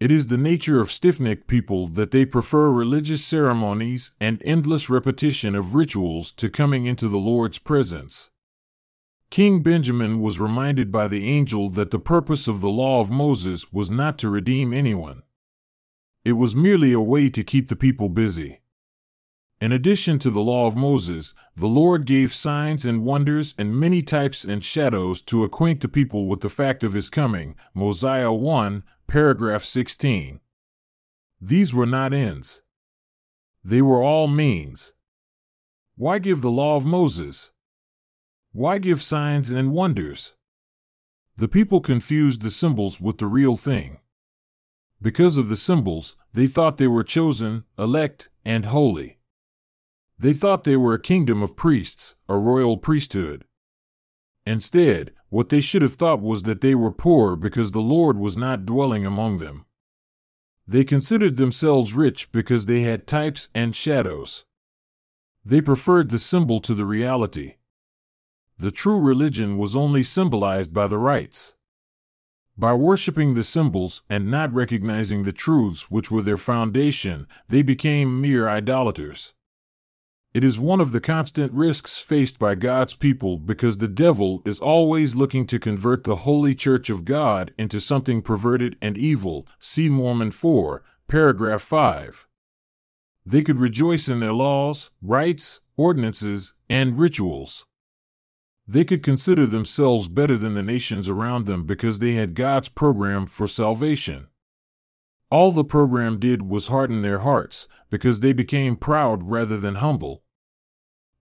It 0.00 0.10
is 0.10 0.28
the 0.28 0.38
nature 0.38 0.80
of 0.80 0.90
stiff 0.90 1.20
necked 1.20 1.46
people 1.46 1.88
that 1.88 2.10
they 2.10 2.24
prefer 2.24 2.70
religious 2.70 3.22
ceremonies 3.22 4.12
and 4.18 4.40
endless 4.42 4.88
repetition 4.88 5.54
of 5.54 5.74
rituals 5.74 6.32
to 6.32 6.48
coming 6.48 6.86
into 6.86 7.08
the 7.08 7.18
Lord's 7.18 7.58
presence. 7.58 8.30
King 9.28 9.62
Benjamin 9.62 10.20
was 10.20 10.40
reminded 10.40 10.90
by 10.90 11.06
the 11.06 11.28
angel 11.28 11.68
that 11.70 11.90
the 11.90 11.98
purpose 11.98 12.48
of 12.48 12.62
the 12.62 12.70
law 12.70 13.00
of 13.00 13.10
Moses 13.10 13.70
was 13.70 13.90
not 13.90 14.16
to 14.18 14.30
redeem 14.30 14.72
anyone. 14.72 15.22
It 16.24 16.32
was 16.32 16.56
merely 16.56 16.92
a 16.92 17.00
way 17.00 17.30
to 17.30 17.44
keep 17.44 17.68
the 17.68 17.76
people 17.76 18.08
busy. 18.08 18.60
In 19.60 19.72
addition 19.72 20.18
to 20.20 20.30
the 20.30 20.40
law 20.40 20.66
of 20.66 20.76
Moses, 20.76 21.34
the 21.56 21.66
Lord 21.66 22.06
gave 22.06 22.32
signs 22.32 22.84
and 22.84 23.04
wonders 23.04 23.54
and 23.58 23.74
many 23.74 24.02
types 24.02 24.44
and 24.44 24.64
shadows 24.64 25.20
to 25.22 25.42
acquaint 25.42 25.80
the 25.80 25.88
people 25.88 26.26
with 26.26 26.40
the 26.40 26.48
fact 26.48 26.84
of 26.84 26.92
his 26.92 27.10
coming. 27.10 27.56
Mosiah 27.74 28.32
1, 28.32 28.84
Paragraph 29.08 29.64
16. 29.64 30.38
These 31.40 31.74
were 31.74 31.86
not 31.86 32.12
ends. 32.12 32.62
They 33.64 33.82
were 33.82 34.02
all 34.02 34.28
means. 34.28 34.92
Why 35.96 36.20
give 36.20 36.40
the 36.40 36.50
law 36.50 36.76
of 36.76 36.86
Moses? 36.86 37.50
Why 38.52 38.78
give 38.78 39.02
signs 39.02 39.50
and 39.50 39.72
wonders? 39.72 40.34
The 41.36 41.48
people 41.48 41.80
confused 41.80 42.42
the 42.42 42.50
symbols 42.50 43.00
with 43.00 43.18
the 43.18 43.26
real 43.26 43.56
thing. 43.56 43.98
Because 45.00 45.36
of 45.36 45.48
the 45.48 45.56
symbols, 45.56 46.16
they 46.32 46.46
thought 46.46 46.76
they 46.76 46.88
were 46.88 47.04
chosen, 47.04 47.64
elect, 47.78 48.28
and 48.44 48.66
holy. 48.66 49.18
They 50.18 50.32
thought 50.32 50.64
they 50.64 50.76
were 50.76 50.94
a 50.94 51.00
kingdom 51.00 51.42
of 51.42 51.56
priests, 51.56 52.16
a 52.28 52.36
royal 52.36 52.76
priesthood. 52.76 53.44
Instead, 54.44 55.12
what 55.28 55.50
they 55.50 55.60
should 55.60 55.82
have 55.82 55.94
thought 55.94 56.20
was 56.20 56.42
that 56.44 56.60
they 56.60 56.74
were 56.74 56.90
poor 56.90 57.36
because 57.36 57.70
the 57.70 57.80
Lord 57.80 58.18
was 58.18 58.36
not 58.36 58.66
dwelling 58.66 59.06
among 59.06 59.38
them. 59.38 59.66
They 60.66 60.84
considered 60.84 61.36
themselves 61.36 61.94
rich 61.94 62.32
because 62.32 62.66
they 62.66 62.80
had 62.80 63.06
types 63.06 63.48
and 63.54 63.76
shadows. 63.76 64.44
They 65.44 65.60
preferred 65.60 66.10
the 66.10 66.18
symbol 66.18 66.60
to 66.60 66.74
the 66.74 66.84
reality. 66.84 67.54
The 68.58 68.70
true 68.70 68.98
religion 68.98 69.56
was 69.56 69.76
only 69.76 70.02
symbolized 70.02 70.74
by 70.74 70.88
the 70.88 70.98
rites. 70.98 71.54
By 72.58 72.74
worshiping 72.74 73.34
the 73.34 73.44
symbols 73.44 74.02
and 74.10 74.32
not 74.32 74.52
recognizing 74.52 75.22
the 75.22 75.30
truths 75.30 75.92
which 75.92 76.10
were 76.10 76.22
their 76.22 76.36
foundation, 76.36 77.28
they 77.46 77.62
became 77.62 78.20
mere 78.20 78.48
idolaters. 78.48 79.32
It 80.34 80.42
is 80.42 80.58
one 80.58 80.80
of 80.80 80.90
the 80.90 81.00
constant 81.00 81.52
risks 81.52 82.00
faced 82.00 82.40
by 82.40 82.56
God's 82.56 82.94
people 82.94 83.38
because 83.38 83.78
the 83.78 83.86
devil 83.86 84.42
is 84.44 84.58
always 84.58 85.14
looking 85.14 85.46
to 85.46 85.60
convert 85.60 86.02
the 86.02 86.16
holy 86.16 86.52
church 86.56 86.90
of 86.90 87.04
God 87.04 87.54
into 87.56 87.80
something 87.80 88.22
perverted 88.22 88.76
and 88.82 88.98
evil. 88.98 89.46
See 89.60 89.88
Mormon 89.88 90.32
4, 90.32 90.82
paragraph 91.06 91.62
5. 91.62 92.26
They 93.24 93.42
could 93.42 93.60
rejoice 93.60 94.08
in 94.08 94.18
their 94.18 94.32
laws, 94.32 94.90
rites, 95.00 95.60
ordinances, 95.76 96.54
and 96.68 96.98
rituals. 96.98 97.66
They 98.70 98.84
could 98.84 99.02
consider 99.02 99.46
themselves 99.46 100.08
better 100.08 100.36
than 100.36 100.52
the 100.52 100.62
nations 100.62 101.08
around 101.08 101.46
them 101.46 101.64
because 101.64 102.00
they 102.00 102.12
had 102.12 102.34
God's 102.34 102.68
program 102.68 103.24
for 103.24 103.46
salvation. 103.46 104.28
All 105.30 105.52
the 105.52 105.64
program 105.64 106.18
did 106.18 106.42
was 106.42 106.68
harden 106.68 107.00
their 107.00 107.20
hearts, 107.20 107.66
because 107.88 108.20
they 108.20 108.34
became 108.34 108.76
proud 108.76 109.22
rather 109.22 109.56
than 109.56 109.76
humble. 109.76 110.22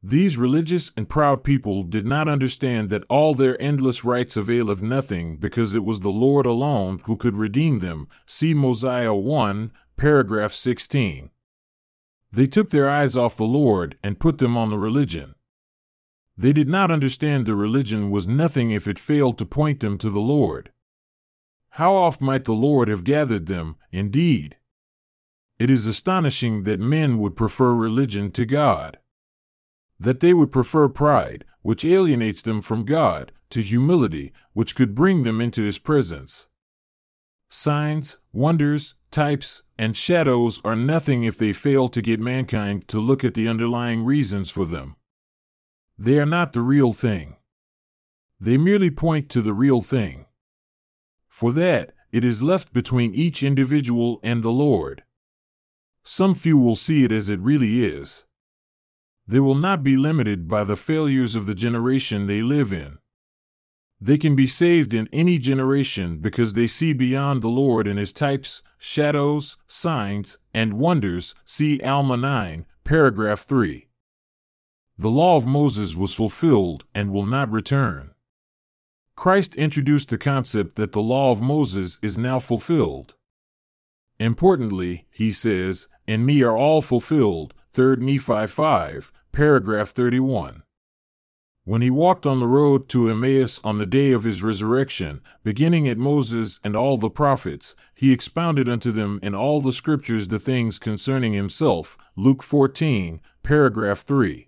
These 0.04 0.38
religious 0.38 0.92
and 0.98 1.08
proud 1.08 1.46
people 1.46 1.84
did 1.84 2.06
not 2.06 2.28
understand 2.28 2.90
that 2.90 3.06
all 3.10 3.34
their 3.34 3.60
endless 3.62 4.04
rites 4.04 4.36
availeth 4.36 4.82
nothing 4.82 5.38
because 5.38 5.74
it 5.74 5.86
was 5.86 6.02
the 6.02 6.10
Lord 6.10 6.46
alone 6.46 7.00
who 7.06 7.16
could 7.16 7.36
redeem 7.36 7.80
them. 7.80 8.10
See 8.26 8.54
Mosiah 8.54 9.16
1, 9.16 9.72
paragraph 9.96 10.52
16. 10.52 11.30
They 12.32 12.46
took 12.46 12.72
their 12.72 12.90
eyes 12.90 13.16
off 13.16 13.38
the 13.38 13.46
Lord 13.46 13.98
and 14.04 14.20
put 14.20 14.38
them 14.38 14.58
on 14.58 14.70
the 14.70 14.78
religion. 14.78 15.34
They 16.38 16.54
did 16.54 16.70
not 16.70 16.92
understand 16.92 17.46
the 17.46 17.56
religion 17.56 18.12
was 18.12 18.28
nothing 18.28 18.70
if 18.70 18.88
it 18.88 19.00
failed 19.00 19.40
to 19.40 19.46
point 19.46 19.80
them 19.80 19.98
to 19.98 20.10
the 20.10 20.20
Lord. 20.20 20.72
How 21.72 21.96
oft 21.96 22.22
might 22.22 22.46
the 22.46 22.54
Lord 22.54 22.90
have 22.90 23.04
gathered 23.04 23.48
them, 23.48 23.76
indeed? 23.92 24.58
It 25.58 25.72
is 25.72 25.88
astonishing 25.88 26.64
that 26.64 26.80
men 26.80 27.18
would 27.18 27.36
prefer 27.36 27.74
religion 27.74 28.32
to 28.32 28.46
God. 28.46 29.00
That 30.00 30.20
they 30.20 30.34
would 30.34 30.52
prefer 30.52 30.88
pride, 30.88 31.44
which 31.64 31.84
alienates 31.84 32.44
them 32.44 32.62
from 32.62 32.86
God, 32.86 33.32
to 33.50 33.62
humility, 33.62 34.32
which 34.54 34.76
could 34.76 34.94
bring 34.94 35.24
them 35.24 35.42
into 35.42 35.64
His 35.64 35.80
presence. 35.80 36.48
Signs, 37.50 38.20
wonders, 38.32 38.94
types, 39.10 39.64
and 39.80 39.98
shadows 39.98 40.62
are 40.64 40.76
nothing 40.76 41.24
if 41.24 41.38
they 41.38 41.54
fail 41.54 41.88
to 41.88 42.02
get 42.02 42.20
mankind 42.20 42.88
to 42.90 43.00
look 43.00 43.24
at 43.24 43.34
the 43.34 43.48
underlying 43.48 44.06
reasons 44.06 44.52
for 44.52 44.66
them. 44.66 44.97
They 45.98 46.20
are 46.20 46.26
not 46.26 46.54
the 46.54 46.62
real 46.62 46.94
thing. 46.94 47.38
They 48.40 48.58
merely 48.58 48.92
point 48.92 49.30
to 49.30 49.42
the 49.42 49.54
real 49.54 49.82
thing. 49.82 50.28
For 51.28 51.52
that, 51.54 51.94
it 52.12 52.24
is 52.24 52.44
left 52.44 52.72
between 52.72 53.14
each 53.14 53.42
individual 53.42 54.20
and 54.24 54.44
the 54.44 54.52
Lord. 54.52 55.04
Some 56.04 56.36
few 56.36 56.58
will 56.58 56.76
see 56.76 57.04
it 57.04 57.12
as 57.12 57.30
it 57.30 57.40
really 57.40 57.84
is. 57.84 58.26
They 59.28 59.40
will 59.40 59.56
not 59.56 59.84
be 59.84 59.98
limited 59.98 60.48
by 60.48 60.64
the 60.64 60.76
failures 60.76 61.36
of 61.36 61.48
the 61.48 61.56
generation 61.56 62.28
they 62.28 62.42
live 62.42 62.72
in. 62.72 63.00
They 64.00 64.18
can 64.18 64.36
be 64.36 64.48
saved 64.48 64.94
in 64.94 65.10
any 65.12 65.40
generation 65.40 66.20
because 66.20 66.54
they 66.54 66.68
see 66.68 66.94
beyond 66.94 67.42
the 67.42 67.50
Lord 67.50 67.88
and 67.88 67.98
his 67.98 68.14
types, 68.14 68.62
shadows, 68.78 69.58
signs, 69.68 70.38
and 70.54 70.74
wonders. 70.74 71.34
See 71.44 71.82
Alma 71.82 72.16
9, 72.16 72.68
paragraph 72.84 73.40
3. 73.40 73.87
The 75.00 75.10
law 75.10 75.36
of 75.36 75.46
Moses 75.46 75.96
was 75.96 76.16
fulfilled 76.16 76.86
and 76.96 77.12
will 77.12 77.26
not 77.26 77.52
return. 77.52 78.16
Christ 79.16 79.56
introduced 79.56 80.10
the 80.10 80.18
concept 80.18 80.76
that 80.76 80.92
the 80.92 81.02
law 81.02 81.32
of 81.32 81.42
Moses 81.42 82.00
is 82.02 82.18
now 82.18 82.40
fulfilled. 82.40 83.14
Importantly, 84.20 85.06
he 85.12 85.32
says, 85.32 85.88
In 86.08 86.26
me 86.26 86.42
are 86.42 86.58
all 86.58 86.82
fulfilled, 86.82 87.54
3 87.74 87.98
Nephi 87.98 88.48
5, 88.48 89.12
paragraph 89.32 89.90
31. 89.90 90.64
When 91.64 91.82
he 91.82 91.92
walked 91.92 92.26
on 92.26 92.40
the 92.40 92.48
road 92.48 92.90
to 92.90 93.10
Emmaus 93.10 93.60
on 93.64 93.78
the 93.78 93.86
day 93.86 94.14
of 94.14 94.24
his 94.24 94.42
resurrection, 94.42 95.22
beginning 95.44 95.88
at 95.88 95.98
Moses 95.98 96.60
and 96.64 96.76
all 96.76 96.98
the 96.98 97.10
prophets, 97.10 97.76
he 97.94 98.14
expounded 98.14 98.68
unto 98.68 98.92
them 98.92 99.20
in 99.22 99.36
all 99.36 99.62
the 99.62 99.74
scriptures 99.74 100.30
the 100.30 100.40
things 100.40 100.80
concerning 100.80 101.34
himself. 101.34 101.98
Luke 102.16 102.42
14, 102.42 103.20
paragraph 103.44 104.00
3. 104.00 104.47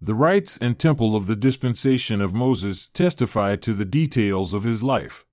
The 0.00 0.14
rites 0.14 0.56
and 0.56 0.78
temple 0.78 1.16
of 1.16 1.26
the 1.26 1.34
dispensation 1.34 2.20
of 2.20 2.32
Moses 2.32 2.88
testify 2.88 3.56
to 3.56 3.74
the 3.74 3.84
details 3.84 4.54
of 4.54 4.62
his 4.62 4.82
life. 4.82 5.26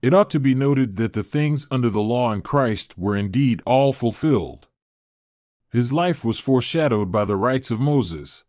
It 0.00 0.14
ought 0.14 0.30
to 0.30 0.38
be 0.38 0.54
noted 0.54 0.96
that 0.96 1.14
the 1.14 1.24
things 1.24 1.66
under 1.72 1.90
the 1.90 2.02
law 2.02 2.32
in 2.32 2.42
Christ 2.42 2.96
were 2.96 3.16
indeed 3.16 3.62
all 3.66 3.92
fulfilled. 3.92 4.68
His 5.72 5.92
life 5.92 6.24
was 6.24 6.38
foreshadowed 6.38 7.10
by 7.10 7.24
the 7.24 7.36
rites 7.36 7.72
of 7.72 7.80
Moses. 7.80 8.44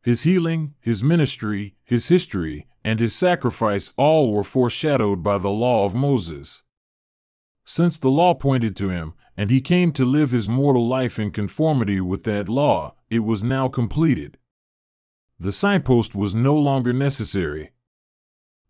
His 0.00 0.22
healing, 0.22 0.74
his 0.80 1.02
ministry, 1.02 1.74
his 1.82 2.06
history, 2.06 2.68
and 2.84 3.00
his 3.00 3.14
sacrifice 3.14 3.92
all 3.96 4.32
were 4.32 4.44
foreshadowed 4.44 5.24
by 5.24 5.38
the 5.38 5.50
law 5.50 5.84
of 5.84 5.94
Moses. 5.94 6.62
Since 7.64 7.98
the 7.98 8.10
law 8.10 8.34
pointed 8.34 8.76
to 8.76 8.90
him, 8.90 9.14
and 9.36 9.50
he 9.50 9.60
came 9.60 9.90
to 9.92 10.04
live 10.04 10.30
his 10.30 10.48
mortal 10.48 10.86
life 10.86 11.18
in 11.18 11.32
conformity 11.32 12.00
with 12.00 12.22
that 12.24 12.48
law, 12.48 12.94
it 13.10 13.20
was 13.20 13.42
now 13.42 13.68
completed. 13.68 14.38
The 15.38 15.52
signpost 15.52 16.14
was 16.14 16.34
no 16.34 16.54
longer 16.54 16.92
necessary. 16.92 17.72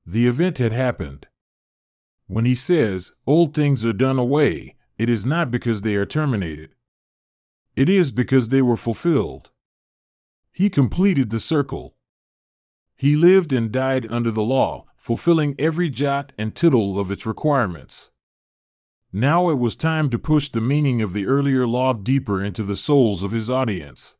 The 0.07 0.27
event 0.27 0.59
had 0.59 0.73
happened. 0.73 1.27
When 2.27 2.47
he 2.47 2.55
says, 2.55 3.15
Old 3.27 3.55
things 3.55 3.85
are 3.85 3.93
done 3.93 4.19
away, 4.19 4.77
it 4.97 5.11
is 5.11 5.27
not 5.27 5.51
because 5.51 5.83
they 5.83 5.95
are 5.97 6.07
terminated. 6.07 6.71
It 7.77 7.89
is 7.89 8.13
because 8.13 8.49
they 8.49 8.63
were 8.63 8.77
fulfilled. 8.77 9.51
He 10.53 10.71
completed 10.71 11.31
the 11.31 11.41
circle. 11.41 11.97
He 12.97 13.17
lived 13.17 13.53
and 13.53 13.73
died 13.73 14.07
under 14.11 14.31
the 14.31 14.43
law, 14.43 14.87
fulfilling 14.97 15.55
every 15.59 15.91
jot 15.91 16.33
and 16.39 16.55
tittle 16.55 16.99
of 16.99 17.11
its 17.11 17.27
requirements. 17.27 18.11
Now 19.13 19.49
it 19.51 19.59
was 19.59 19.75
time 19.75 20.09
to 20.11 20.19
push 20.19 20.49
the 20.49 20.61
meaning 20.61 21.03
of 21.03 21.13
the 21.13 21.27
earlier 21.27 21.67
law 21.67 21.95
deeper 21.95 22.43
into 22.43 22.63
the 22.63 22.77
souls 22.77 23.23
of 23.23 23.33
his 23.33 23.51
audience. 23.51 24.17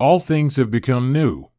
All 0.00 0.18
things 0.18 0.56
have 0.56 0.70
become 0.70 1.12
new. 1.12 1.50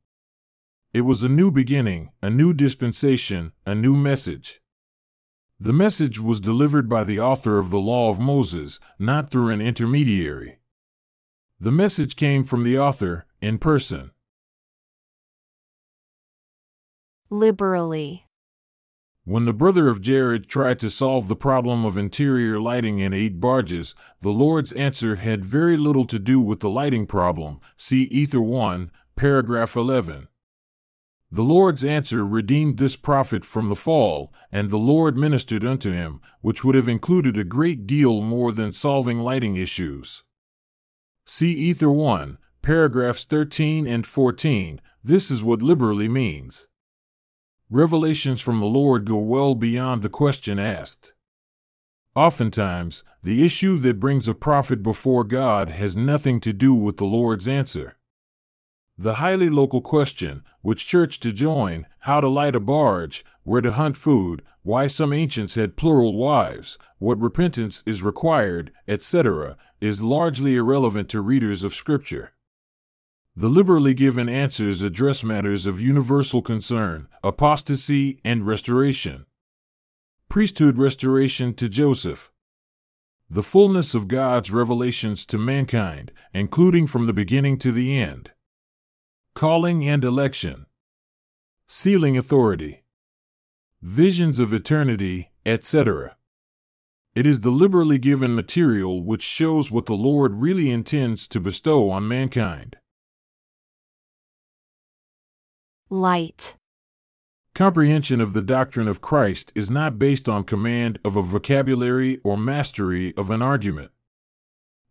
It 0.96 1.02
was 1.02 1.22
a 1.22 1.30
new 1.30 1.52
beginning, 1.52 2.10
a 2.24 2.32
new 2.32 2.56
dispensation, 2.56 3.52
a 3.68 3.76
new 3.76 3.96
message. 3.96 4.62
The 5.60 5.74
message 5.74 6.20
was 6.20 6.42
delivered 6.42 6.90
by 6.90 7.04
the 7.04 7.20
author 7.20 7.60
of 7.60 7.70
the 7.70 7.80
Law 7.80 8.10
of 8.10 8.20
Moses, 8.20 8.80
not 8.98 9.30
through 9.30 9.50
an 9.50 9.62
intermediary. 9.62 10.58
The 11.60 11.72
message 11.72 12.16
came 12.16 12.44
from 12.44 12.64
the 12.64 12.80
author, 12.80 13.28
in 13.44 13.60
person. 13.60 14.10
Liberally. 17.30 18.26
When 19.24 19.46
the 19.46 19.54
brother 19.54 19.88
of 19.88 20.02
Jared 20.02 20.48
tried 20.48 20.80
to 20.80 20.90
solve 20.90 21.28
the 21.28 21.36
problem 21.36 21.86
of 21.86 21.96
interior 21.96 22.60
lighting 22.60 22.98
in 22.98 23.14
eight 23.14 23.40
barges, 23.40 23.94
the 24.22 24.32
Lord's 24.32 24.72
answer 24.74 25.18
had 25.18 25.46
very 25.46 25.78
little 25.78 26.06
to 26.06 26.18
do 26.18 26.40
with 26.42 26.62
the 26.62 26.70
lighting 26.70 27.06
problem. 27.06 27.60
See 27.78 28.04
Ether 28.06 28.42
1, 28.42 28.90
paragraph 29.16 29.76
11. 29.76 30.28
The 31.30 31.44
Lord's 31.44 31.84
answer 31.84 32.26
redeemed 32.26 32.80
this 32.80 32.96
prophet 32.96 33.46
from 33.46 33.70
the 33.70 33.76
fall, 33.76 34.34
and 34.52 34.70
the 34.70 34.78
Lord 34.78 35.16
ministered 35.16 35.64
unto 35.64 35.92
him, 35.92 36.20
which 36.42 36.64
would 36.64 36.74
have 36.74 36.90
included 36.90 37.38
a 37.38 37.44
great 37.44 37.86
deal 37.86 38.22
more 38.22 38.52
than 38.52 38.74
solving 38.74 39.20
lighting 39.20 39.56
issues. 39.56 40.24
See 41.26 41.54
Ether 41.54 41.92
1, 41.92 42.40
paragraphs 42.64 43.24
13 43.26 43.86
and 43.86 44.06
14, 44.06 44.82
this 45.04 45.30
is 45.30 45.44
what 45.44 45.62
liberally 45.62 46.10
means. 46.10 46.68
Revelations 47.74 48.42
from 48.42 48.60
the 48.60 48.66
Lord 48.66 49.06
go 49.06 49.18
well 49.18 49.56
beyond 49.56 50.02
the 50.02 50.10
question 50.10 50.60
asked. 50.60 51.14
Oftentimes, 52.18 53.06
the 53.24 53.46
issue 53.46 53.78
that 53.78 53.98
brings 53.98 54.28
a 54.28 54.34
prophet 54.34 54.84
before 54.84 55.24
God 55.24 55.70
has 55.70 55.96
nothing 55.96 56.42
to 56.42 56.52
do 56.52 56.76
with 56.76 56.98
the 56.98 57.06
Lord's 57.06 57.48
answer. 57.48 57.96
The 58.98 59.16
highly 59.16 59.48
local 59.48 59.80
question, 59.80 60.44
which 60.62 60.86
church 60.86 61.22
to 61.22 61.32
join, 61.32 61.88
how 62.00 62.20
to 62.20 62.28
light 62.28 62.58
a 62.58 62.60
barge, 62.60 63.24
where 63.44 63.62
to 63.62 63.72
hunt 63.72 63.96
food, 63.96 64.42
why 64.64 64.88
some 64.88 65.14
ancients 65.14 65.56
had 65.56 65.78
plural 65.78 66.18
wives, 66.18 66.78
what 67.00 67.22
repentance 67.22 67.84
is 67.86 68.04
required, 68.04 68.74
etc., 68.86 69.56
is 69.80 70.04
largely 70.04 70.58
irrelevant 70.58 71.08
to 71.08 71.22
readers 71.22 71.64
of 71.64 71.74
Scripture. 71.74 72.34
The 73.36 73.48
liberally 73.48 73.94
given 73.94 74.28
answers 74.28 74.82
address 74.82 75.24
matters 75.24 75.66
of 75.66 75.80
universal 75.80 76.42
concern, 76.42 77.08
apostasy, 77.24 78.20
and 78.26 78.46
restoration. 78.46 79.26
Priesthood 80.28 80.78
restoration 80.78 81.54
to 81.54 81.70
Joseph. 81.70 82.30
The 83.30 83.42
fullness 83.42 83.96
of 83.96 84.10
God's 84.10 84.52
revelations 84.52 85.26
to 85.28 85.38
mankind, 85.38 86.12
including 86.34 86.88
from 86.88 87.06
the 87.06 87.14
beginning 87.14 87.58
to 87.60 87.72
the 87.72 87.98
end. 87.98 88.32
Calling 89.34 89.88
and 89.88 90.04
election. 90.04 90.66
Sealing 91.68 92.18
authority. 92.18 92.84
Visions 93.82 94.40
of 94.40 94.52
eternity, 94.52 95.32
etc. 95.46 96.18
It 97.16 97.26
is 97.26 97.40
the 97.40 97.50
liberally 97.50 97.98
given 97.98 98.36
material 98.36 99.02
which 99.02 99.24
shows 99.24 99.72
what 99.72 99.86
the 99.86 99.94
Lord 99.94 100.42
really 100.42 100.70
intends 100.70 101.30
to 101.30 101.40
bestow 101.40 101.90
on 101.90 102.06
mankind. 102.10 102.76
Light. 105.94 106.56
Comprehension 107.54 108.22
of 108.22 108.32
the 108.32 108.42
doctrine 108.42 108.88
of 108.88 109.02
Christ 109.02 109.52
is 109.56 109.70
not 109.70 110.00
based 110.00 110.30
on 110.30 110.46
command 110.46 111.00
of 111.04 111.18
a 111.18 111.22
vocabulary 111.22 112.18
or 112.24 112.38
mastery 112.38 113.14
of 113.18 113.30
an 113.30 113.42
argument. 113.42 113.92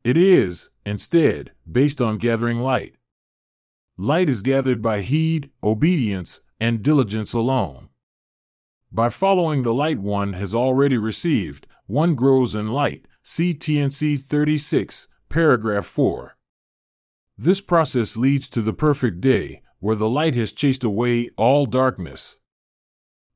It 0.05 0.19
is, 0.19 0.69
instead, 0.85 1.53
based 1.67 2.03
on 2.03 2.19
gathering 2.19 2.59
light. 2.59 2.97
Light 3.97 4.29
is 4.29 4.43
gathered 4.43 4.83
by 4.83 5.01
heed, 5.01 5.49
obedience, 5.65 6.43
and 6.61 6.83
diligence 6.83 7.33
alone. 7.33 7.89
By 8.93 9.09
following 9.09 9.63
the 9.63 9.73
light 9.73 10.01
one 10.01 10.35
has 10.35 10.55
already 10.55 10.99
received, 10.99 11.67
one 11.87 12.15
grows 12.15 12.55
in 12.55 12.69
light. 12.69 13.09
See 13.23 13.55
T&C 13.55 14.19
36, 14.19 15.09
paragraph 15.31 15.87
4. 15.87 16.37
This 17.39 17.63
process 17.63 18.19
leads 18.19 18.51
to 18.51 18.61
the 18.61 18.75
perfect 18.75 19.23
day, 19.23 19.63
where 19.81 19.97
the 19.97 20.09
light 20.09 20.35
has 20.35 20.53
chased 20.53 20.85
away 20.85 21.29
all 21.37 21.67
darkness. 21.67 22.37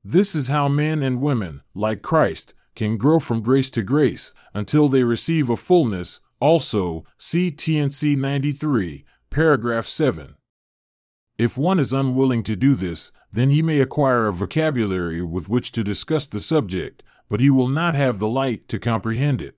This 0.02 0.34
is 0.34 0.48
how 0.48 0.68
men 0.68 1.02
and 1.02 1.20
women, 1.20 1.62
like 1.74 2.02
Christ, 2.02 2.54
can 2.74 2.96
grow 2.96 3.18
from 3.18 3.42
grace 3.42 3.70
to 3.70 3.82
grace 3.82 4.32
until 4.52 4.88
they 4.88 5.02
receive 5.02 5.48
a 5.48 5.56
fullness. 5.56 6.20
Also, 6.40 7.04
see 7.16 7.50
T&C 7.50 8.14
93, 8.16 9.04
paragraph 9.30 9.86
7. 9.86 10.34
If 11.38 11.58
one 11.58 11.80
is 11.80 11.92
unwilling 11.92 12.42
to 12.44 12.54
do 12.54 12.74
this, 12.74 13.10
then 13.32 13.50
he 13.50 13.62
may 13.62 13.80
acquire 13.80 14.26
a 14.26 14.32
vocabulary 14.32 15.22
with 15.22 15.48
which 15.48 15.72
to 15.72 15.82
discuss 15.82 16.26
the 16.26 16.38
subject, 16.38 17.02
but 17.28 17.40
he 17.40 17.50
will 17.50 17.68
not 17.68 17.94
have 17.94 18.18
the 18.18 18.28
light 18.28 18.68
to 18.68 18.78
comprehend 18.78 19.40
it. 19.42 19.56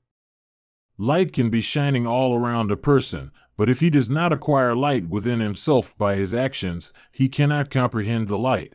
Light 0.96 1.33
can 1.33 1.51
be 1.51 1.61
shining 1.61 2.07
all 2.07 2.35
around 2.35 2.70
a 2.70 2.77
person, 2.77 3.31
but 3.57 3.71
if 3.71 3.81
he 3.81 3.90
does 3.90 4.11
not 4.11 4.33
acquire 4.33 4.75
light 4.75 5.09
within 5.09 5.40
himself 5.40 5.97
by 5.97 6.14
his 6.14 6.35
actions, 6.35 6.92
he 7.11 7.29
cannot 7.29 7.71
comprehend 7.71 8.29
the 8.29 8.38
light. 8.38 8.75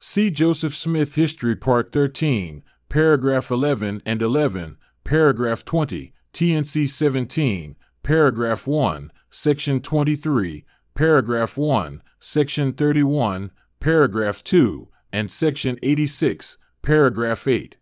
See 0.00 0.30
Joseph 0.30 0.74
Smith 0.74 1.14
History 1.14 1.56
Part 1.56 1.92
13, 1.92 2.62
paragraph 2.88 3.50
11 3.50 4.02
and 4.04 4.22
11, 4.22 4.76
paragraph 5.04 5.64
20, 5.64 6.12
T&C 6.32 6.86
17, 6.86 7.76
paragraph 8.02 8.66
1, 8.66 9.12
section 9.30 9.80
23, 9.80 10.64
paragraph 10.94 11.58
1, 11.58 12.02
section 12.20 12.72
31, 12.72 13.50
paragraph 13.80 14.42
2, 14.44 14.88
and 15.12 15.30
section 15.30 15.78
86, 15.82 16.58
paragraph 16.82 17.46
8. 17.46 17.76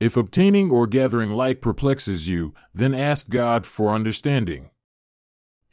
If 0.00 0.16
obtaining 0.16 0.70
or 0.70 0.86
gathering 0.86 1.30
light 1.30 1.60
perplexes 1.60 2.28
you, 2.28 2.54
then 2.72 2.94
ask 2.94 3.28
God 3.28 3.66
for 3.66 3.90
understanding. 3.90 4.70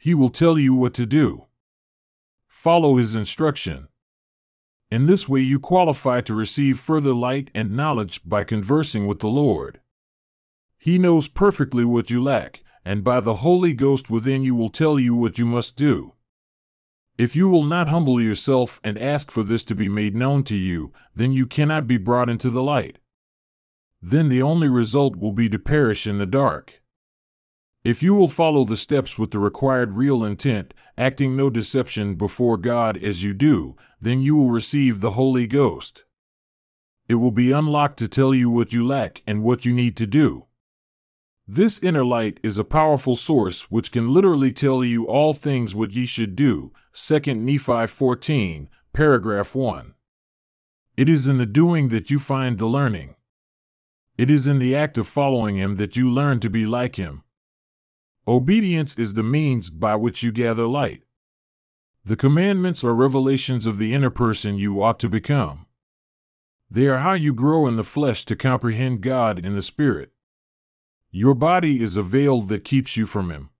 He 0.06 0.14
will 0.14 0.28
tell 0.28 0.56
you 0.56 0.72
what 0.72 0.94
to 0.94 1.04
do. 1.04 1.46
Follow 2.46 2.94
his 2.94 3.16
instruction. 3.16 3.88
In 4.88 5.06
this 5.06 5.28
way, 5.28 5.40
you 5.40 5.58
qualify 5.58 6.20
to 6.20 6.32
receive 6.32 6.78
further 6.78 7.12
light 7.12 7.50
and 7.56 7.76
knowledge 7.76 8.20
by 8.24 8.44
conversing 8.44 9.08
with 9.08 9.18
the 9.18 9.26
Lord. 9.26 9.80
He 10.78 10.96
knows 10.96 11.26
perfectly 11.26 11.84
what 11.84 12.08
you 12.08 12.22
lack, 12.22 12.62
and 12.84 13.02
by 13.02 13.18
the 13.18 13.42
Holy 13.42 13.74
Ghost 13.74 14.08
within 14.08 14.44
you 14.44 14.54
will 14.54 14.68
tell 14.68 15.00
you 15.00 15.16
what 15.16 15.40
you 15.40 15.44
must 15.44 15.74
do. 15.74 16.12
If 17.18 17.34
you 17.34 17.48
will 17.48 17.64
not 17.64 17.88
humble 17.88 18.22
yourself 18.22 18.80
and 18.84 18.96
ask 18.96 19.32
for 19.32 19.42
this 19.42 19.64
to 19.64 19.74
be 19.74 19.88
made 19.88 20.14
known 20.14 20.44
to 20.44 20.54
you, 20.54 20.92
then 21.16 21.32
you 21.32 21.48
cannot 21.48 21.88
be 21.88 21.96
brought 21.96 22.30
into 22.30 22.48
the 22.48 22.62
light. 22.62 23.00
Then 24.00 24.28
the 24.28 24.40
only 24.40 24.68
result 24.68 25.16
will 25.16 25.32
be 25.32 25.48
to 25.48 25.58
perish 25.58 26.06
in 26.06 26.18
the 26.18 26.26
dark. 26.26 26.80
If 27.86 28.02
you 28.02 28.16
will 28.16 28.26
follow 28.26 28.64
the 28.64 28.76
steps 28.76 29.16
with 29.16 29.30
the 29.30 29.38
required 29.38 29.92
real 29.92 30.24
intent, 30.24 30.74
acting 30.98 31.36
no 31.36 31.48
deception 31.48 32.16
before 32.16 32.56
God 32.56 33.00
as 33.00 33.22
you 33.22 33.32
do, 33.32 33.76
then 34.00 34.20
you 34.20 34.34
will 34.34 34.50
receive 34.50 35.00
the 35.00 35.12
Holy 35.12 35.46
Ghost. 35.46 36.04
It 37.08 37.14
will 37.14 37.30
be 37.30 37.52
unlocked 37.52 38.00
to 38.00 38.08
tell 38.08 38.34
you 38.34 38.50
what 38.50 38.72
you 38.72 38.84
lack 38.84 39.22
and 39.24 39.44
what 39.44 39.64
you 39.64 39.72
need 39.72 39.96
to 39.98 40.06
do. 40.08 40.46
This 41.46 41.80
inner 41.80 42.04
light 42.04 42.40
is 42.42 42.58
a 42.58 42.64
powerful 42.64 43.14
source 43.14 43.70
which 43.70 43.92
can 43.92 44.12
literally 44.12 44.50
tell 44.50 44.82
you 44.82 45.06
all 45.06 45.32
things 45.32 45.72
what 45.72 45.92
ye 45.92 46.06
should 46.06 46.34
do. 46.34 46.72
2 46.92 47.36
Nephi 47.36 47.86
14, 47.86 48.68
paragraph 48.94 49.54
1. 49.54 49.94
It 50.96 51.08
is 51.08 51.28
in 51.28 51.38
the 51.38 51.46
doing 51.46 51.90
that 51.90 52.10
you 52.10 52.18
find 52.18 52.58
the 52.58 52.66
learning. 52.66 53.14
It 54.18 54.28
is 54.28 54.48
in 54.48 54.58
the 54.58 54.74
act 54.74 54.98
of 54.98 55.06
following 55.06 55.54
him 55.54 55.76
that 55.76 55.94
you 55.94 56.10
learn 56.10 56.40
to 56.40 56.50
be 56.50 56.66
like 56.66 56.96
him. 56.96 57.22
Obedience 58.28 58.98
is 58.98 59.14
the 59.14 59.22
means 59.22 59.70
by 59.70 59.94
which 59.94 60.22
you 60.22 60.32
gather 60.32 60.66
light. 60.66 61.02
The 62.04 62.16
commandments 62.16 62.82
are 62.82 62.94
revelations 62.94 63.66
of 63.66 63.78
the 63.78 63.94
inner 63.94 64.10
person 64.10 64.58
you 64.58 64.82
ought 64.82 64.98
to 65.00 65.08
become. 65.08 65.66
They 66.68 66.88
are 66.88 66.98
how 66.98 67.12
you 67.12 67.32
grow 67.32 67.68
in 67.68 67.76
the 67.76 67.84
flesh 67.84 68.24
to 68.24 68.34
comprehend 68.34 69.00
God 69.00 69.44
in 69.44 69.54
the 69.54 69.62
Spirit. 69.62 70.10
Your 71.12 71.34
body 71.34 71.80
is 71.80 71.96
a 71.96 72.02
veil 72.02 72.40
that 72.42 72.64
keeps 72.64 72.96
you 72.96 73.06
from 73.06 73.30
Him. 73.30 73.50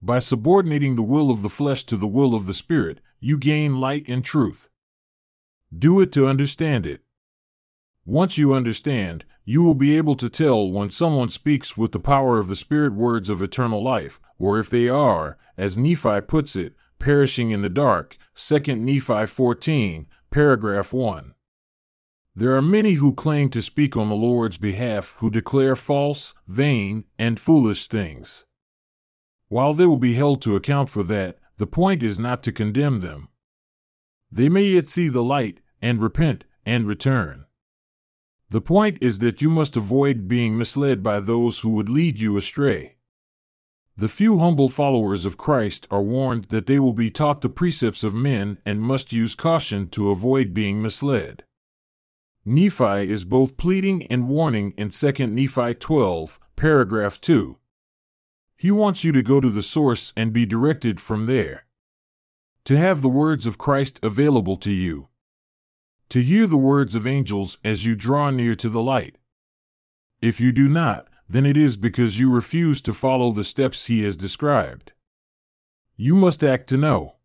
By 0.00 0.20
subordinating 0.20 0.96
the 0.96 1.02
will 1.02 1.30
of 1.30 1.42
the 1.42 1.50
flesh 1.50 1.84
to 1.84 1.96
the 1.98 2.06
will 2.06 2.34
of 2.34 2.46
the 2.46 2.54
Spirit, 2.54 3.00
you 3.20 3.36
gain 3.38 3.78
light 3.78 4.08
and 4.08 4.24
truth. 4.24 4.70
Do 5.76 6.00
it 6.00 6.12
to 6.12 6.26
understand 6.26 6.86
it. 6.86 7.02
Once 8.06 8.38
you 8.38 8.54
understand, 8.54 9.26
you 9.48 9.62
will 9.62 9.74
be 9.74 9.96
able 9.96 10.16
to 10.16 10.28
tell 10.28 10.68
when 10.68 10.90
someone 10.90 11.28
speaks 11.28 11.76
with 11.76 11.92
the 11.92 12.00
power 12.00 12.36
of 12.36 12.48
the 12.48 12.56
Spirit 12.56 12.92
words 12.92 13.30
of 13.30 13.40
eternal 13.40 13.80
life, 13.80 14.20
or 14.40 14.58
if 14.58 14.68
they 14.68 14.88
are, 14.88 15.38
as 15.56 15.78
Nephi 15.78 16.20
puts 16.22 16.56
it, 16.56 16.74
perishing 16.98 17.52
in 17.52 17.62
the 17.62 17.70
dark. 17.70 18.16
2 18.34 18.58
Nephi 18.74 19.24
14, 19.24 20.08
paragraph 20.32 20.92
1. 20.92 21.32
There 22.34 22.56
are 22.56 22.60
many 22.60 22.94
who 22.94 23.14
claim 23.14 23.48
to 23.50 23.62
speak 23.62 23.96
on 23.96 24.08
the 24.08 24.16
Lord's 24.16 24.58
behalf 24.58 25.14
who 25.20 25.30
declare 25.30 25.76
false, 25.76 26.34
vain, 26.48 27.04
and 27.16 27.38
foolish 27.38 27.86
things. 27.86 28.44
While 29.48 29.74
they 29.74 29.86
will 29.86 29.96
be 29.96 30.14
held 30.14 30.42
to 30.42 30.56
account 30.56 30.90
for 30.90 31.04
that, 31.04 31.38
the 31.56 31.68
point 31.68 32.02
is 32.02 32.18
not 32.18 32.42
to 32.42 32.52
condemn 32.52 32.98
them. 32.98 33.28
They 34.30 34.48
may 34.48 34.64
yet 34.64 34.88
see 34.88 35.08
the 35.08 35.22
light, 35.22 35.60
and 35.80 36.02
repent, 36.02 36.44
and 36.66 36.86
return. 36.86 37.45
The 38.48 38.60
point 38.60 38.98
is 39.00 39.18
that 39.18 39.42
you 39.42 39.50
must 39.50 39.76
avoid 39.76 40.28
being 40.28 40.56
misled 40.56 41.02
by 41.02 41.18
those 41.18 41.60
who 41.60 41.70
would 41.70 41.88
lead 41.88 42.20
you 42.20 42.36
astray. 42.36 42.96
The 43.96 44.08
few 44.08 44.38
humble 44.38 44.68
followers 44.68 45.24
of 45.24 45.38
Christ 45.38 45.88
are 45.90 46.02
warned 46.02 46.44
that 46.44 46.66
they 46.66 46.78
will 46.78 46.92
be 46.92 47.10
taught 47.10 47.40
the 47.40 47.48
precepts 47.48 48.04
of 48.04 48.14
men 48.14 48.58
and 48.64 48.80
must 48.80 49.12
use 49.12 49.34
caution 49.34 49.88
to 49.90 50.10
avoid 50.10 50.54
being 50.54 50.80
misled. 50.80 51.44
Nephi 52.44 53.10
is 53.10 53.24
both 53.24 53.56
pleading 53.56 54.06
and 54.08 54.28
warning 54.28 54.72
in 54.76 54.90
2 54.90 55.26
Nephi 55.26 55.74
12, 55.74 56.38
paragraph 56.54 57.20
2. 57.20 57.58
He 58.56 58.70
wants 58.70 59.02
you 59.02 59.10
to 59.12 59.22
go 59.22 59.40
to 59.40 59.50
the 59.50 59.62
source 59.62 60.12
and 60.16 60.32
be 60.32 60.46
directed 60.46 61.00
from 61.00 61.26
there. 61.26 61.66
To 62.66 62.76
have 62.76 63.02
the 63.02 63.08
words 63.08 63.46
of 63.46 63.58
Christ 63.58 63.98
available 64.02 64.56
to 64.58 64.70
you 64.70 65.08
to 66.08 66.22
hear 66.22 66.46
the 66.46 66.56
words 66.56 66.94
of 66.94 67.06
angels 67.06 67.58
as 67.64 67.84
you 67.84 67.94
draw 67.94 68.30
near 68.30 68.54
to 68.54 68.68
the 68.68 68.82
light. 68.82 69.16
If 70.20 70.40
you 70.40 70.52
do 70.52 70.68
not, 70.68 71.08
then 71.28 71.44
it 71.44 71.56
is 71.56 71.76
because 71.76 72.18
you 72.18 72.32
refuse 72.32 72.80
to 72.82 72.92
follow 72.92 73.32
the 73.32 73.44
steps 73.44 73.86
he 73.86 74.04
has 74.04 74.16
described. 74.16 74.92
You 75.96 76.14
must 76.14 76.44
act 76.44 76.68
to 76.68 76.76
know. 76.76 77.16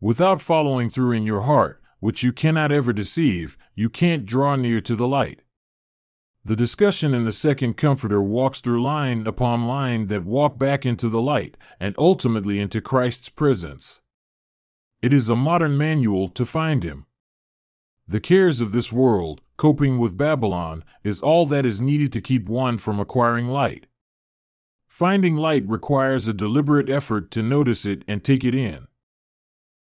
Without 0.00 0.40
following 0.40 0.88
through 0.88 1.12
in 1.12 1.24
your 1.24 1.42
heart, 1.42 1.82
which 1.98 2.22
you 2.22 2.32
cannot 2.32 2.72
ever 2.72 2.92
deceive, 2.92 3.58
you 3.74 3.90
can't 3.90 4.24
draw 4.24 4.56
near 4.56 4.80
to 4.80 4.94
the 4.94 5.08
light. 5.08 5.42
The 6.42 6.56
discussion 6.56 7.12
in 7.12 7.24
the 7.24 7.32
second 7.32 7.76
comforter 7.76 8.22
walks 8.22 8.62
through 8.62 8.82
line 8.82 9.26
upon 9.26 9.66
line 9.66 10.06
that 10.06 10.24
walk 10.24 10.58
back 10.58 10.86
into 10.86 11.10
the 11.10 11.20
light 11.20 11.58
and 11.78 11.94
ultimately 11.98 12.58
into 12.60 12.80
Christ's 12.80 13.28
presence. 13.28 14.00
It 15.02 15.12
is 15.12 15.28
a 15.28 15.36
modern 15.36 15.76
manual 15.76 16.28
to 16.28 16.46
find 16.46 16.82
him. 16.82 17.04
The 18.10 18.18
cares 18.18 18.60
of 18.60 18.72
this 18.72 18.92
world, 18.92 19.40
coping 19.56 19.96
with 19.96 20.16
Babylon, 20.16 20.82
is 21.04 21.22
all 21.22 21.46
that 21.46 21.64
is 21.64 21.80
needed 21.80 22.12
to 22.14 22.20
keep 22.20 22.48
one 22.48 22.76
from 22.76 22.98
acquiring 22.98 23.46
light. 23.46 23.86
Finding 24.88 25.36
light 25.36 25.62
requires 25.68 26.26
a 26.26 26.34
deliberate 26.34 26.90
effort 26.90 27.30
to 27.30 27.40
notice 27.40 27.86
it 27.86 28.02
and 28.08 28.24
take 28.24 28.42
it 28.42 28.52
in. 28.52 28.88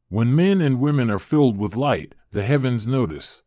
When 0.09 0.35
men 0.35 0.61
and 0.61 0.79
women 0.79 1.09
are 1.09 1.17
filled 1.17 1.57
with 1.57 1.75
light, 1.75 2.13
the 2.29 2.43
heavens 2.43 2.85
notice. 2.85 3.41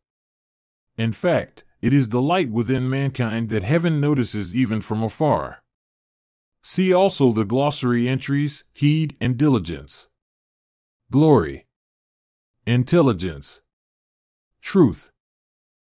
In 0.97 1.13
fact, 1.13 1.63
it 1.81 1.93
is 1.93 2.09
the 2.09 2.21
light 2.21 2.51
within 2.51 2.91
mankind 2.91 3.51
that 3.51 3.63
heaven 3.63 4.01
notices 4.01 4.53
even 4.53 4.81
from 4.81 5.05
afar. 5.05 5.63
See 6.61 6.93
also 6.93 7.31
the 7.31 7.45
glossary 7.45 8.09
entries, 8.09 8.65
heed 8.73 9.17
and 9.21 9.39
diligence. 9.39 10.09
Glory. 11.09 11.69
Intelligence 12.67 13.63
truth, 14.63 15.11